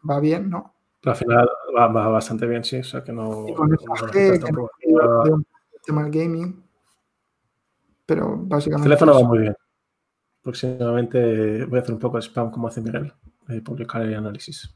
[0.08, 0.74] va bien, ¿no?
[1.04, 2.78] Al final va, bastante bien, sí.
[2.78, 3.46] O sea que no.
[3.48, 5.42] Y con el no,
[5.84, 6.62] tema del gaming.
[8.04, 8.88] Pero básicamente.
[8.88, 9.54] El teléfono va muy bien.
[10.50, 13.12] Próximamente voy a hacer un poco de spam como hace Miguel,
[13.46, 14.74] de publicar el análisis.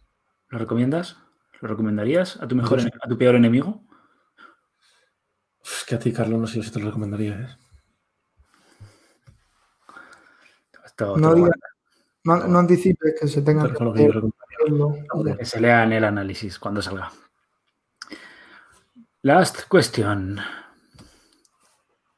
[0.49, 1.17] ¿Lo recomiendas?
[1.61, 3.83] ¿Lo recomendarías a tu mejor, a tu peor enemigo?
[5.65, 7.41] Es que a ti, Carlos, no sé si te lo recomendaría.
[7.41, 7.49] ¿eh?
[11.17, 17.11] no, anticipes que se tenga que, que se lea en el análisis cuando salga.
[19.23, 20.39] Last question.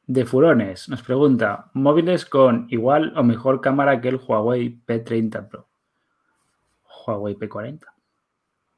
[0.07, 5.67] De Furones nos pregunta: móviles con igual o mejor cámara que el Huawei P30 Pro.
[7.07, 7.81] Huawei P40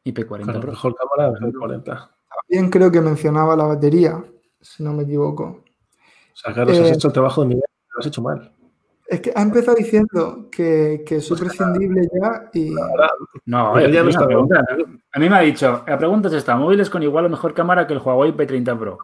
[0.04, 0.70] y P40 Pro.
[0.72, 2.10] Mejor cámara P40.
[2.48, 4.24] También creo que mencionaba la batería,
[4.60, 5.44] si no me equivoco.
[5.44, 7.64] O sea, Carlos, has eh, hecho el trabajo de nivel,
[7.94, 8.52] lo has hecho mal.
[9.06, 12.74] Es que ha empezado diciendo que, que soy pues prescindible ya y.
[13.46, 14.64] No, ya no está pregunta.
[15.12, 17.86] A mí me ha dicho, la pregunta es esta: móviles con igual o mejor cámara
[17.86, 18.98] que el Huawei P30 Pro.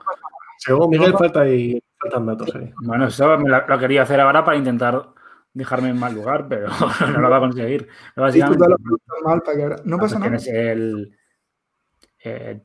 [0.58, 2.72] Según Miguel, falta y faltan datos ahí.
[2.82, 5.08] Bueno, eso me lo, quería hacer ahora para intentar
[5.52, 6.68] dejarme en mal lugar, pero
[7.12, 7.88] no lo va a conseguir.
[8.16, 8.64] Básicamente,
[9.24, 10.30] mal para que No pasa nada.
[10.30, 11.16] Tienes el
[12.22, 12.62] eh,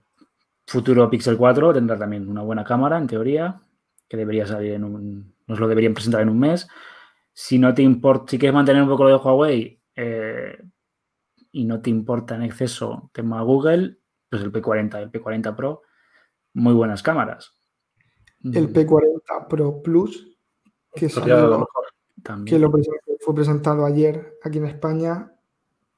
[0.66, 3.62] futuro Pixel 4, tendrá también una buena cámara, en teoría,
[4.08, 5.36] que debería salir en un.
[5.48, 6.68] Nos lo deberían presentar en un mes
[7.42, 10.62] si no te importa, si quieres mantener un poco lo de Huawei eh,
[11.54, 13.98] y no te importa en exceso tema Google,
[14.30, 15.84] pues el P40, el P40 Pro,
[16.54, 17.58] muy buenas cámaras.
[18.44, 18.74] El mm.
[18.74, 20.38] P40 Pro Plus,
[20.94, 21.68] que, lo
[22.46, 22.72] que lo
[23.20, 25.34] fue presentado ayer aquí en España,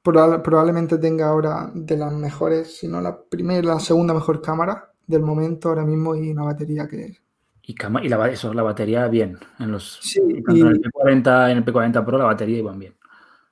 [0.02, 5.22] probablemente tenga ahora de las mejores, si no la primera, la segunda mejor cámara del
[5.22, 7.22] momento ahora mismo y una batería que
[7.64, 9.38] y, y la, eso, la batería bien.
[9.58, 12.94] En los, en, el P40, en el P40 Pro la batería iban bien.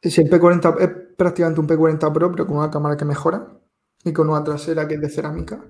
[0.02, 3.46] Sí, el P40 es prácticamente un P40 Pro, pero con una cámara que mejora
[4.04, 5.62] y con una trasera que es de cerámica.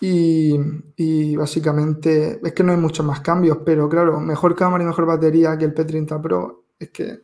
[0.00, 5.06] Y, básicamente es que no hay muchos más cambios, pero claro, mejor cámara y mejor
[5.06, 7.20] batería que el P30 Pro es que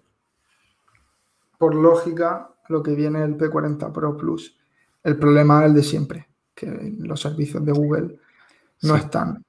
[1.59, 4.59] por lógica lo que viene el P40 Pro Plus.
[5.03, 8.19] El problema es el de siempre, que los servicios de Google
[8.83, 9.45] no están.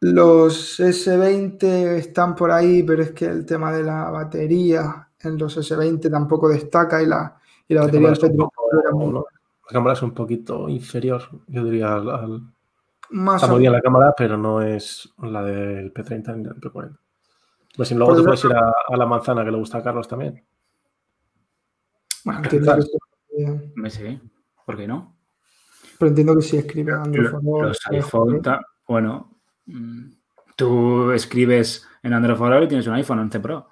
[0.00, 1.62] Los S20
[1.96, 6.48] están por ahí, pero es que el tema de la batería en los S20 tampoco
[6.48, 8.36] destaca y la, y la batería del
[9.68, 12.42] La cámara es un poquito inferior, yo diría, al,
[13.10, 16.96] Más está muy bien la cámara, pero no es la del P30 ni del P40.
[17.76, 20.44] Pues si luego te puedes ir a, la manzana que le gusta a Carlos también.
[22.24, 22.42] Bueno,
[23.90, 24.20] sí,
[24.64, 25.16] ¿por qué no?
[25.98, 28.40] Pero entiendo que si escribe Android Los iPhone,
[28.86, 29.34] bueno,
[30.56, 33.68] Tú escribes en Android for y tienes un iPhone 11 Pro.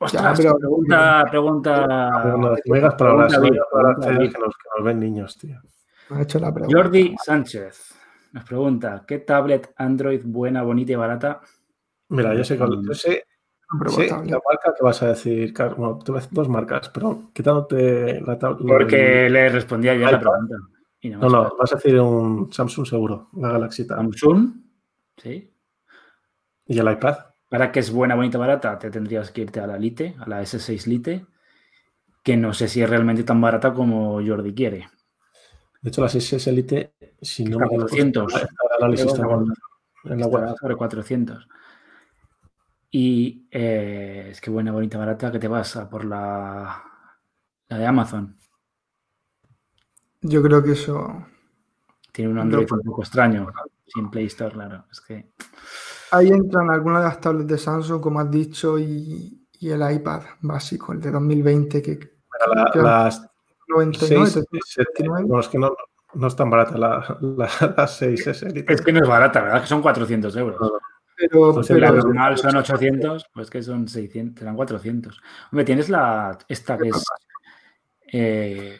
[0.00, 1.86] Ostras, pero pregunta, pregunta.
[3.00, 3.26] para
[4.18, 5.60] que nos, ven niños, tío.
[6.70, 7.94] Jordi Sánchez
[8.32, 11.40] nos pregunta: ¿qué tablet Android buena, bonita y barata?
[12.08, 13.24] Mira, yo sé, yo sé,
[13.70, 15.78] la marca que vas a decir, Carlos.
[15.78, 18.66] Bueno, te voy a decir dos marcas, pero quitándote la tablet.
[18.66, 20.56] Porque le respondía yo a la pregunta.
[21.02, 23.98] No, no, vas a decir un Samsung seguro, la Galaxy Tab.
[23.98, 24.54] Samsung,
[25.16, 25.50] sí.
[26.66, 27.16] ¿Y el iPad?
[27.54, 30.42] Para que es buena, bonita, barata, te tendrías que irte a la Lite, a la
[30.42, 31.24] S6 Lite,
[32.24, 34.88] que no sé si es realmente tan barata como Jordi quiere.
[35.80, 38.34] De hecho, la S6 Lite, si no me 400.
[40.02, 40.56] en la web.
[40.58, 41.48] Sobre 400.
[42.90, 46.82] Y eh, es que buena, bonita, barata, que te vas a por la,
[47.68, 48.36] la de Amazon.
[50.22, 51.24] Yo creo que eso.
[52.10, 53.46] Tiene un Android un poco extraño,
[53.86, 54.86] sin Play Store, claro.
[54.90, 55.30] Es que.
[56.14, 60.92] Ahí entran algunas de las tablets de Samsung, como has dicho, y, el iPad básico,
[60.92, 61.98] el de 2020, que.
[62.74, 63.26] las
[63.68, 64.44] 99,
[65.26, 65.74] no, es que no,
[66.14, 68.64] no es tan barata la, la, 6S.
[68.68, 69.62] Es que no es barata, ¿verdad?
[69.62, 70.72] Que son 400 euros.
[71.16, 75.20] Pero, la normal son 800, pues que son 600, serán 400.
[75.52, 77.04] Hombre, tienes la esta que es
[78.12, 78.78] eh,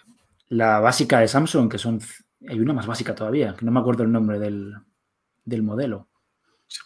[0.49, 2.01] la básica de Samsung, que son.
[2.47, 6.09] Hay una más básica todavía, que no me acuerdo el nombre del, modelo.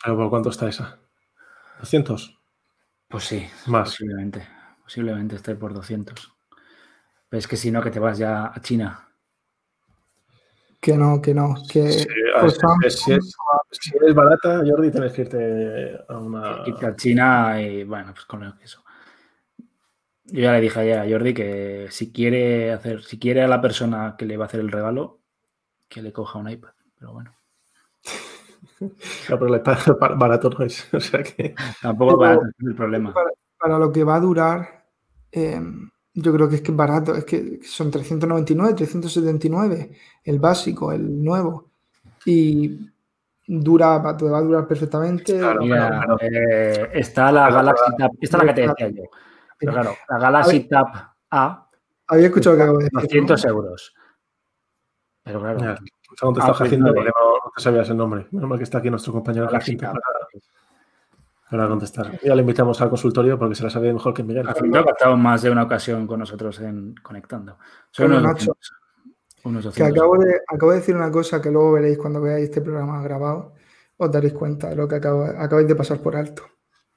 [0.03, 0.99] Pero ¿por cuánto está esa?
[1.81, 2.39] ¿200?
[3.09, 3.91] Pues sí, más.
[3.91, 4.47] Posiblemente.
[4.83, 6.33] Posiblemente esté por 200.
[7.29, 9.09] Pero es que si no, que te vas ya a China.
[10.81, 11.55] Que no, que no.
[11.71, 16.63] Que si, es, barata, Jordi, tienes que irte a una.
[16.67, 18.85] Irte a China y bueno, pues con eso.
[20.25, 23.61] Yo ya le dije ayer a Jordi que si quiere hacer, si quiere a la
[23.61, 25.21] persona que le va a hacer el regalo,
[25.89, 26.73] que le coja un iPad.
[26.99, 27.38] Pero bueno.
[28.81, 29.63] No, pero
[30.17, 30.93] barato no es.
[30.95, 31.55] O sea que...
[31.83, 33.15] Tampoco barato es el problema.
[33.59, 34.85] Para, lo que va a durar,
[35.33, 37.15] em, yo creo que es que es barato.
[37.15, 39.91] Es que son 399, 379
[40.25, 41.71] el básico, el nuevo.
[42.25, 42.91] Y
[43.47, 45.41] dura, va a durar perfectamente.
[46.21, 49.05] Eh, está la Galaxy Tab, esta es la que te decía yo.
[49.59, 50.87] Pero claro, la Galaxy Tab
[51.31, 51.65] A.
[52.07, 53.01] Había escuchado que acabo de decir.
[53.01, 53.95] 200 euros.
[55.25, 55.59] Pero claro.
[55.61, 57.11] Ya, te está haciendo porque
[57.49, 58.27] no, te sabías el nombre.
[58.31, 60.01] Menos mal que está aquí nuestro compañero Jacinto para,
[61.51, 62.21] para, contestar.
[62.23, 64.47] Ya le invitamos al consultorio porque se la sabe mejor que Miguel.
[64.47, 67.59] Jacinto ha estado más de una ocasión con nosotros en Conectando.
[67.91, 68.57] Son unos, Nacho,
[69.75, 73.03] que acabo de, acabo de decir una cosa que luego veréis cuando veáis este programa
[73.03, 73.55] grabado.
[73.97, 76.43] Os daréis cuenta de lo que acabo, acabáis de pasar por alto.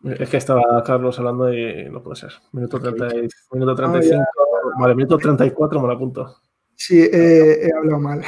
[0.04, 2.32] Es que estaba Carlos hablando y no puede ser.
[2.54, 3.08] Minuto, 30,
[3.52, 4.24] minuto 35.
[4.80, 6.38] vale, minuto 34 me lo apunto.
[6.76, 8.24] Sí, he hablado mal.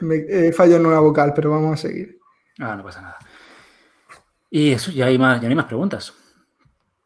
[0.00, 2.18] Me, he fallado en una vocal, pero vamos a seguir.
[2.58, 3.18] Ah, no pasa nada.
[4.50, 6.14] Y eso, ya hay más, ya hay más preguntas.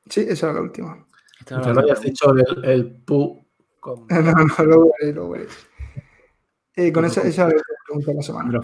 [0.09, 1.07] Sí, esa era la última.
[1.39, 3.47] Esta no hayas dicho el, el pu.
[4.11, 5.47] no, no, lo veré, lo veré.
[6.77, 7.49] Eh, con esa, esa
[7.87, 8.61] pregunta de la semana.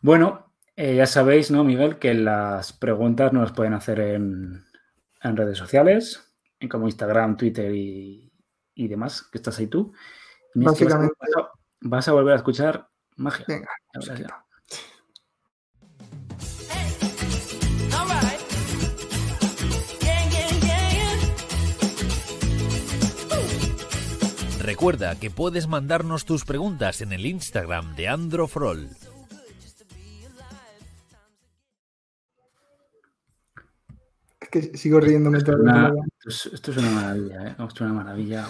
[0.00, 1.98] Bueno, eh, ya sabéis, ¿no, Miguel?
[1.98, 4.64] Que las preguntas nos las pueden hacer en,
[5.22, 8.32] en redes sociales, en como Instagram, Twitter y,
[8.74, 9.92] y demás, que estás ahí tú.
[10.54, 11.14] Básicamente.
[11.86, 13.44] Vas a, volver a escuchar magia.
[13.46, 13.68] Venga,
[24.60, 28.88] Recuerda que puedes mandarnos tus preguntas en el Instagram de Androfrol.
[34.54, 35.56] Que sigo riéndome todo
[36.24, 37.50] esto, es una maravilla, ¿eh?
[37.50, 38.46] Esto es una maravilla.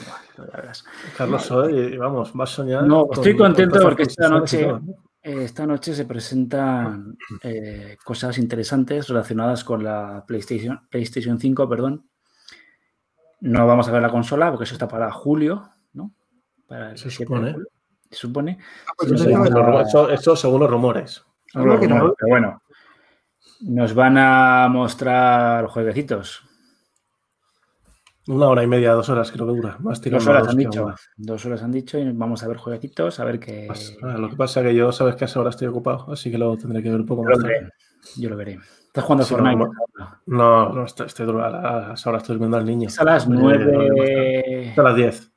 [1.17, 2.83] Carlos, hoy, vamos, vas soñar.
[2.85, 4.69] No, estoy contento porque esta noche,
[5.23, 12.07] eh, esta noche se presentan eh, cosas interesantes relacionadas con la PlayStation, PlayStation 5, perdón.
[13.41, 16.13] No vamos a ver la consola porque eso está para julio, ¿no?
[16.69, 17.57] Para se supone.
[18.11, 18.59] Se supone.
[18.87, 19.11] Ah, pues
[20.11, 21.25] eso, según los rumores.
[21.55, 21.79] Pero
[22.29, 22.61] bueno,
[23.65, 26.43] nos van a mostrar jueguecitos.
[28.27, 29.77] Una hora y media, dos horas creo que dura.
[29.79, 30.95] dos horas han dicho.
[31.17, 33.65] Dos horas han dicho y vamos a ver jueguecitos, a ver qué.
[33.67, 36.31] Pues, lo que pasa es que yo sabes que a esa hora estoy ocupado, así
[36.31, 37.39] que lo tendré que ver un poco más.
[38.17, 38.59] Yo lo veré.
[38.87, 39.65] ¿Estás jugando a Fortnite?
[40.27, 42.89] No, no, estoy, estoy a esa hora estoy durmiendo al niño.
[42.89, 44.73] Es a las nueve.
[44.75, 45.33] a las diez.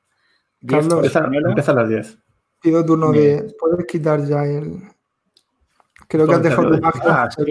[0.62, 2.20] empieza, a las diez.
[2.62, 3.54] Pido turno de.
[3.60, 4.97] Puedes quitar ya el.
[6.08, 7.44] Creo que has dejado tu Ah, sí,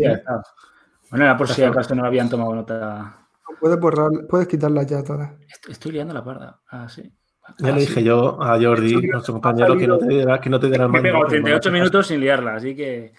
[1.11, 3.29] bueno, era por si acaso no habían tomado nota.
[3.61, 5.31] Puedes borrar, puedes quitarlas ya todas.
[5.69, 6.61] Estoy, liando la parda.
[6.69, 7.13] Ah, sí.
[7.59, 10.67] Ya le dije yo a Jordi, nuestro compañero, que no te diera, que no te
[10.69, 11.03] diera mando.
[11.03, 13.13] Me 38 minutos sin liarla, así que.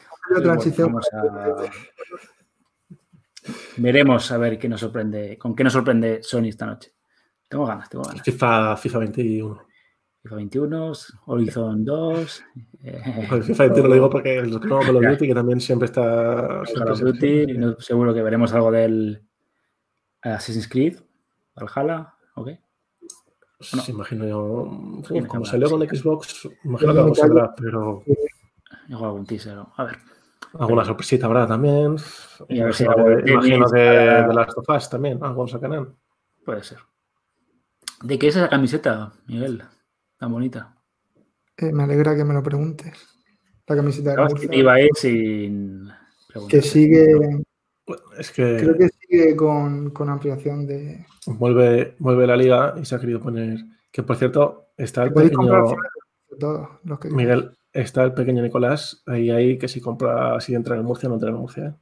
[3.77, 6.91] Veremos a ver qué nos sorprende, con qué nos sorprende Sony esta noche.
[7.47, 8.21] Tengo ganas, tengo ganas.
[8.23, 9.66] FIFA, FIFA 21.
[10.27, 10.91] FIFA 21,
[11.25, 12.43] Horizon 2.
[12.83, 13.01] Eh,
[13.43, 16.63] FIFA 21 lo digo porque el nuevo Call of Duty, que también siempre está.
[16.75, 17.45] Call of Duty,
[17.79, 19.21] seguro que veremos algo del
[20.21, 20.97] Assassin's Creed,
[21.55, 22.49] Valhalla, ¿ok?
[23.57, 25.01] Pues imagino yo.
[25.27, 28.03] como salió con Xbox, imagino que algo saldrá, pero.
[28.91, 29.97] Hago algún teaser, a ver.
[30.59, 31.95] Alguna sorpresita habrá también.
[32.49, 35.95] Y a ver si imagino que de las Us también, algo sacarán.
[36.45, 36.79] Puede ser.
[38.01, 39.63] ¿De qué es esa camiseta, Miguel?
[40.17, 40.75] Tan bonita.
[41.57, 42.93] Eh, me alegra que me lo preguntes.
[43.67, 44.49] La camiseta de Murcia.
[44.51, 45.89] Iba a ir sin
[46.49, 47.43] Que sigue.
[48.17, 48.57] Es que.
[48.57, 51.05] Creo que sigue con, con ampliación de.
[51.25, 53.59] Vuelve, vuelve la liga y se ha querido poner.
[53.91, 55.65] Que por cierto, está el pequeño.
[56.39, 56.79] Todo,
[57.11, 61.15] Miguel, está el pequeño Nicolás ahí, ahí que si compra, si entra en Murcia, no
[61.15, 61.65] entra en Murcia.
[61.65, 61.73] ¿eh?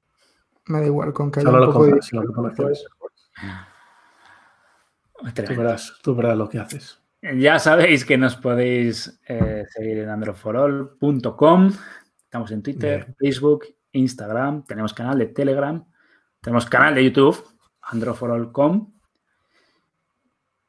[0.68, 2.00] Me da igual, con que haya un poco de...
[5.34, 7.00] Tú verás, tú verás lo que haces.
[7.34, 11.72] Ya sabéis que nos podéis eh, seguir en androforol.com.
[12.24, 14.64] Estamos en Twitter, Facebook, Instagram.
[14.66, 15.84] Tenemos canal de Telegram.
[16.40, 17.44] Tenemos canal de YouTube,
[17.82, 18.94] androforol.com.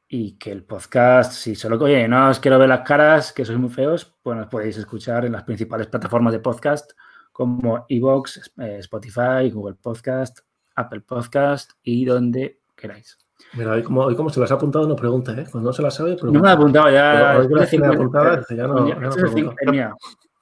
[0.07, 3.59] Y que el podcast, si solo oye, no os quiero ver las caras, que sois
[3.59, 6.91] muy feos, pues nos podéis escuchar en las principales plataformas de podcast
[7.31, 10.39] como Evox, eh, Spotify, Google Podcast,
[10.75, 13.26] Apple Podcast y donde queráis.
[13.53, 15.45] Mira, hoy como, hoy como se las ha apuntado no pregunta, ¿eh?
[15.51, 16.37] Cuando no se las sabe, pregunta.
[16.37, 17.37] No me ha apuntado ya.
[17.37, 19.55] hoy que me apuntada, ya no, ya no pregunta.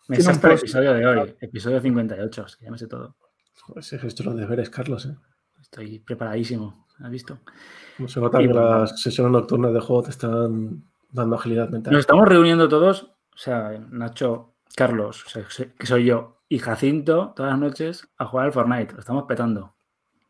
[0.07, 3.15] Me salta el episodio de hoy, episodio 58, ya me sé todo.
[3.67, 5.15] Pues es esto los deberes, Carlos, ¿eh?
[5.61, 7.39] Estoy preparadísimo, ¿has visto?
[7.97, 11.93] Como se nota que las sesiones nocturnas de juego te están dando agilidad mental.
[11.93, 15.25] Nos estamos reuniendo todos, o sea, Nacho, Carlos,
[15.77, 18.93] que soy yo, y Jacinto todas las noches a jugar al Fortnite.
[18.93, 19.74] Lo estamos petando.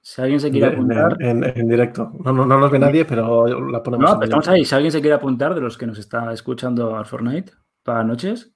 [0.07, 1.17] Si alguien se quiere apuntar.
[1.19, 2.11] En, directo.
[2.23, 4.17] No, no, nos ve nadie, pero la ponemos.
[4.17, 4.63] No, estamos ahí.
[4.63, 7.53] Si alguien se quiere apuntar de los que nos está escuchando al Fortnite
[7.83, 8.53] las noches,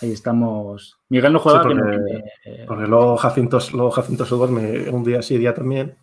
[0.00, 1.00] ahí estamos.
[1.08, 1.62] Miguel no juega.
[1.64, 5.96] porque, luego Jacinto, luego Jacinto se duerme un día sí, día también.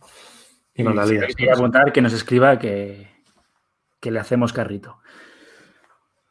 [0.73, 3.07] Y, no la Si quiere apuntar, que nos escriba que,
[4.01, 4.97] que le hacemos carrito.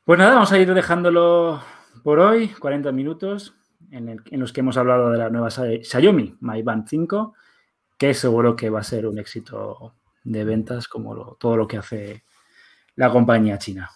[0.04, 1.62] Pues nada, vamos a ir dejándolo
[2.02, 3.54] por hoy, 40 minutos,
[3.90, 7.34] en, los que hemos hablado de la nueva Xiaomi Mi Band 5
[8.00, 9.92] que seguro que va a ser un éxito
[10.24, 12.24] de ventas como todo lo que hace
[12.96, 13.90] la compañía china.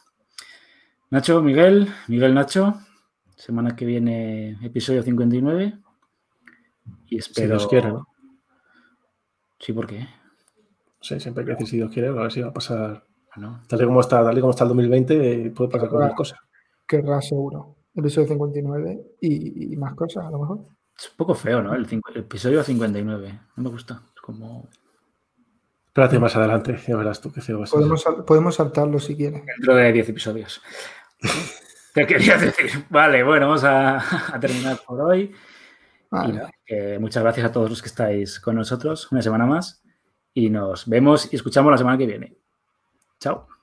[1.09, 2.75] Nacho, Miguel, Miguel Nacho,
[3.35, 5.79] semana que viene episodio 59
[7.07, 7.47] y espero...
[7.47, 8.07] Si Dios quiere, ¿no?
[9.59, 10.07] Sí, ¿por qué?
[11.01, 13.07] Sí, siempre hay que decir si Dios quiere, a ver si va a pasar...
[13.67, 16.41] Tal, y como está, tal y como está el 2020, puede pasar cualquier cosa.
[16.87, 17.77] Querrá seguro.
[17.95, 20.75] Episodio 59 y más cosas, a lo mejor.
[20.97, 21.75] Es un poco feo, ¿no?
[21.75, 23.41] El, episodio 59.
[23.57, 24.03] No me gusta.
[24.15, 24.69] Es como.
[25.87, 28.25] Espérate más adelante, ya verás tú qué feo va a ser.
[28.25, 29.45] Podemos, saltarlo si quieres.
[29.47, 30.61] Dentro de 10 episodios.
[31.95, 32.85] ¿Qué querías decir?
[32.91, 34.03] Vale, bueno, vamos a,
[34.41, 35.33] terminar por hoy.
[36.99, 39.85] muchas gracias a todos los que estáis con nosotros una semana más.
[40.33, 42.37] Y nos vemos y escuchamos la semana que viene.
[43.21, 43.54] Chao.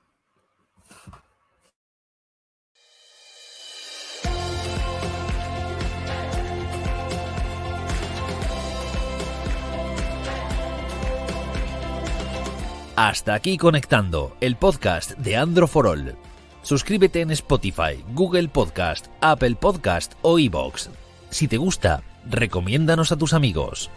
[13.04, 16.14] Hasta aquí conectando el podcast de Andro for All.
[16.62, 20.88] Suscríbete en Spotify, Google Podcast, Apple Podcast o iBox.
[21.28, 23.90] Si te gusta, recomiéndanos a tus amigos.